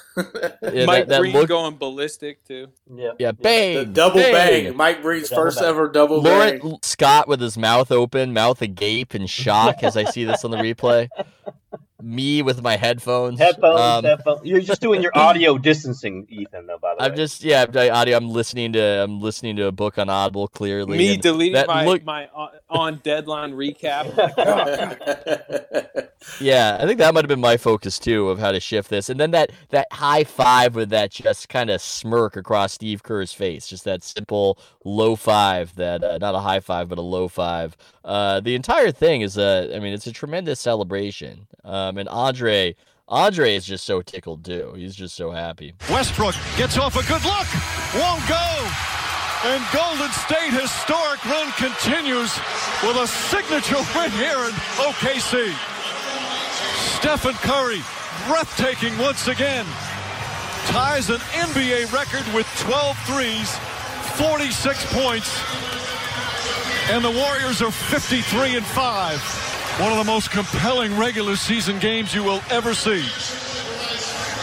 [0.73, 0.87] yeah.
[0.87, 1.49] Mike that, that look...
[1.51, 2.69] going ballistic too.
[2.91, 4.65] Yeah, yeah, bang, the double bang.
[4.65, 4.77] bang.
[4.77, 5.69] Mike Breen's first bang.
[5.69, 6.79] ever double Laurent bang.
[6.83, 10.57] Scott with his mouth open, mouth agape in shock as I see this on the
[10.57, 11.09] replay
[12.03, 13.39] me with my headphones.
[13.39, 14.41] Headphones, um, headphones.
[14.45, 16.67] You're just doing your audio distancing, Ethan.
[16.67, 18.17] Though, by the I'm just yeah, audio.
[18.17, 20.49] I'm listening to I'm listening to a book on Audible.
[20.49, 22.05] Clearly, me deleting my look...
[22.05, 22.29] my
[22.69, 24.09] on deadline recap.
[26.41, 29.09] yeah, I think that might have been my focus too of how to shift this,
[29.09, 33.33] and then that that high five with that just kind of smirk across Steve Kerr's
[33.33, 35.75] face, just that simple low five.
[35.77, 37.77] That uh, not a high five, but a low five.
[38.05, 41.47] Uh, the entire thing is a, I mean, it's a tremendous celebration.
[41.63, 42.75] Um, and Andre,
[43.09, 44.75] Andre is just so tickled too.
[44.77, 45.75] He's just so happy.
[45.89, 47.49] Westbrook gets off a good look,
[47.97, 48.45] won't go.
[49.45, 52.37] And Golden State historic run continues
[52.83, 55.55] with a signature win here in OKC.
[56.99, 57.81] Stephen Curry,
[58.27, 59.65] breathtaking once again,
[60.67, 63.57] ties an NBA record with 12 threes,
[64.19, 65.41] 46 points,
[66.91, 69.58] and the Warriors are 53 and 5.
[69.79, 73.01] One of the most compelling regular season games you will ever see.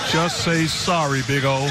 [0.09, 1.69] Just say sorry, Big O.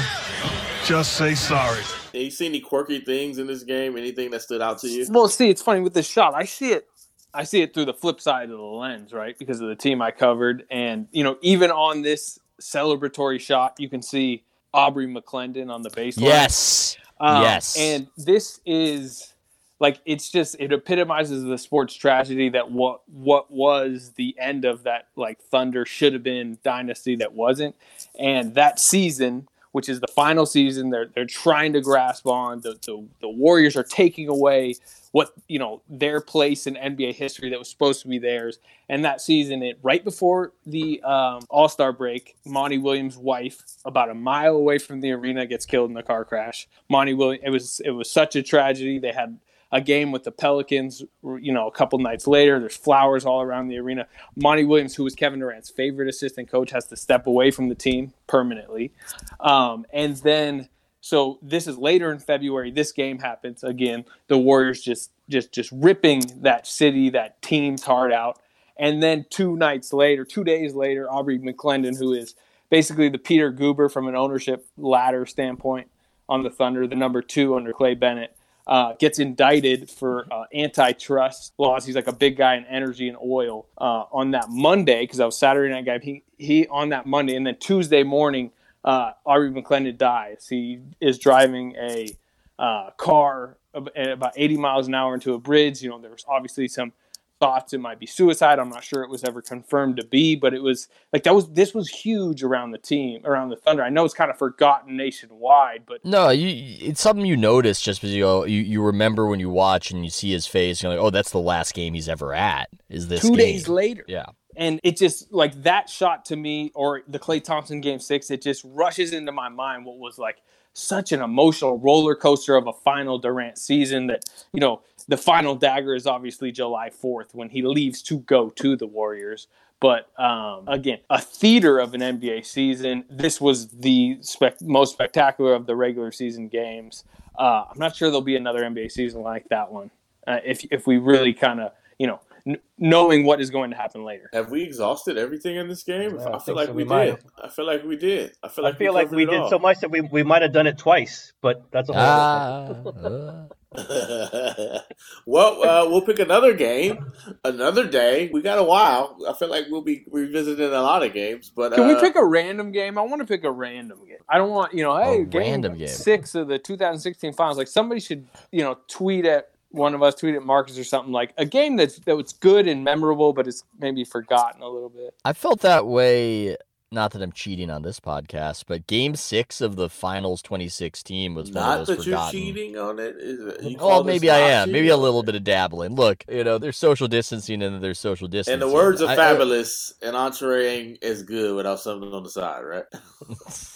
[0.85, 1.81] Just say sorry.
[1.81, 3.97] Have you see any quirky things in this game?
[3.97, 5.07] Anything that stood out to you?
[5.09, 6.35] Well, see, it's funny with this shot.
[6.35, 6.85] I see it.
[7.33, 9.35] I see it through the flip side of the lens, right?
[9.35, 13.89] Because of the team I covered, and you know, even on this celebratory shot, you
[13.89, 14.43] can see
[14.75, 16.21] Aubrey McClendon on the baseline.
[16.21, 16.97] Yes.
[17.19, 17.75] Um, yes.
[17.79, 19.33] And this is
[19.79, 24.83] like it's just it epitomizes the sports tragedy that what what was the end of
[24.83, 27.75] that like thunder should have been dynasty that wasn't
[28.17, 32.61] and that season which is the final season they're they're trying to grasp on.
[32.61, 34.75] The the, the Warriors are taking away
[35.11, 38.59] what you know their place in NBA history that was supposed to be theirs.
[38.87, 44.09] And that season, it right before the um, All Star break, Monty Williams' wife, about
[44.09, 46.69] a mile away from the arena, gets killed in a car crash.
[46.89, 48.97] Monty Williams, it was it was such a tragedy.
[48.97, 49.37] They had
[49.75, 52.61] a game with the Pelicans, you know, a couple nights later.
[52.61, 54.07] There's flowers all around the arena.
[54.33, 57.75] Monty Williams, who was Kevin Durant's favorite assistant coach, has to step away from the
[57.75, 58.93] team permanently.
[59.41, 60.69] Um, and then,
[61.01, 62.71] so this is later in February.
[62.71, 64.05] This game happens again.
[64.27, 68.39] The Warriors just, just, just ripping that city, that team's heart out.
[68.79, 72.33] And then two nights later, two days later, Aubrey McClendon, who is
[72.69, 75.89] basically the Peter Guber from an ownership ladder standpoint
[76.29, 78.37] on the Thunder, the number two under Clay Bennett
[78.67, 81.85] uh, gets indicted for uh, antitrust laws.
[81.85, 85.25] He's like a big guy in energy and oil uh, on that Monday because I
[85.25, 85.99] was Saturday night guy.
[85.99, 88.51] He he on that Monday and then Tuesday morning,
[88.83, 90.47] uh, Aubrey McClendon dies.
[90.49, 92.09] He is driving a
[92.57, 95.81] uh, car about 80 miles an hour into a bridge.
[95.81, 96.93] You know, there was obviously some
[97.39, 98.59] thoughts it might be suicide.
[98.59, 101.49] I'm not sure it was ever confirmed to be, but it was like that was
[101.51, 103.83] this was huge around the team, around the Thunder.
[103.83, 106.49] I know it's kind of forgotten nationwide, but no, you
[106.89, 110.11] it's something you notice just because you you, you remember when you watch and you
[110.11, 112.69] see his face, you're like, oh, that's the last game he's ever at.
[112.89, 113.37] Is this two game.
[113.37, 114.05] days later?
[114.07, 114.25] Yeah.
[114.57, 118.41] And it just like that shot to me, or the Klay Thompson game six, it
[118.41, 120.37] just rushes into my mind what was like
[120.75, 125.55] such an emotional roller coaster of a final Durant season that, you know, the final
[125.55, 129.47] dagger is obviously July 4th when he leaves to go to the Warriors.
[129.79, 133.05] But um, again, a theater of an NBA season.
[133.09, 137.03] This was the spec- most spectacular of the regular season games.
[137.37, 139.91] Uh, I'm not sure there'll be another NBA season like that one.
[140.25, 143.75] Uh, if if we really kind of you know n- knowing what is going to
[143.77, 144.29] happen later.
[144.33, 146.15] Have we exhausted everything in this game?
[146.17, 146.73] Yeah, I I, feel like so.
[146.73, 147.19] we, We might did.
[147.43, 148.33] I feel like we did.
[148.43, 149.49] I feel I like feel we like we did all.
[149.49, 153.45] so much that we, we might have done it twice, but that's a whole Ah,
[155.25, 157.11] well, uh, we'll pick another game,
[157.43, 158.29] another day.
[158.31, 159.17] We got a while.
[159.27, 161.51] I feel like we'll be revisiting a lot of games.
[161.53, 162.97] But Can we uh, pick a random game?
[162.97, 164.17] I want to pick a random game.
[164.29, 165.87] I don't want, you know, hey, game random game.
[165.87, 167.57] six of the 2016 finals.
[167.57, 171.33] Like somebody should, you know, tweet at one of us, tweeted Marcus or something like
[171.37, 175.13] a game that's that was good and memorable, but it's maybe forgotten a little bit.
[175.23, 176.57] I felt that way.
[176.91, 181.47] Not that I'm cheating on this podcast, but Game Six of the Finals 2016 was
[181.47, 183.15] one Not of that those you're cheating on it.
[183.17, 184.71] Is it you Well, maybe I am.
[184.71, 185.95] Maybe a little bit of dabbling.
[185.95, 188.53] Look, you know, there's social distancing and there's social distancing.
[188.53, 192.29] In the words of I- I- Fabulous, an entree is good without something on the
[192.29, 192.85] side, right?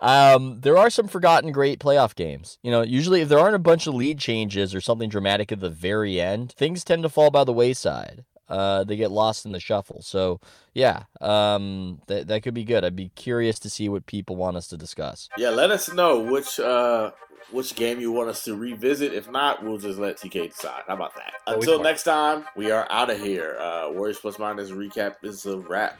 [0.00, 2.58] um, there are some forgotten great playoff games.
[2.62, 5.60] You know, usually if there aren't a bunch of lead changes or something dramatic at
[5.60, 8.24] the very end, things tend to fall by the wayside.
[8.48, 10.02] Uh, they get lost in the shuffle.
[10.02, 10.40] So
[10.74, 12.84] yeah, um, that that could be good.
[12.84, 15.28] I'd be curious to see what people want us to discuss.
[15.38, 17.12] yeah, let us know which uh
[17.50, 19.12] which game you want us to revisit.
[19.12, 20.82] If not, we'll just let TK decide.
[20.86, 21.34] How about that?
[21.46, 23.56] Until next time, we are out of here.
[23.58, 25.98] Uh, Warriors Plus Minus recap is a wrap.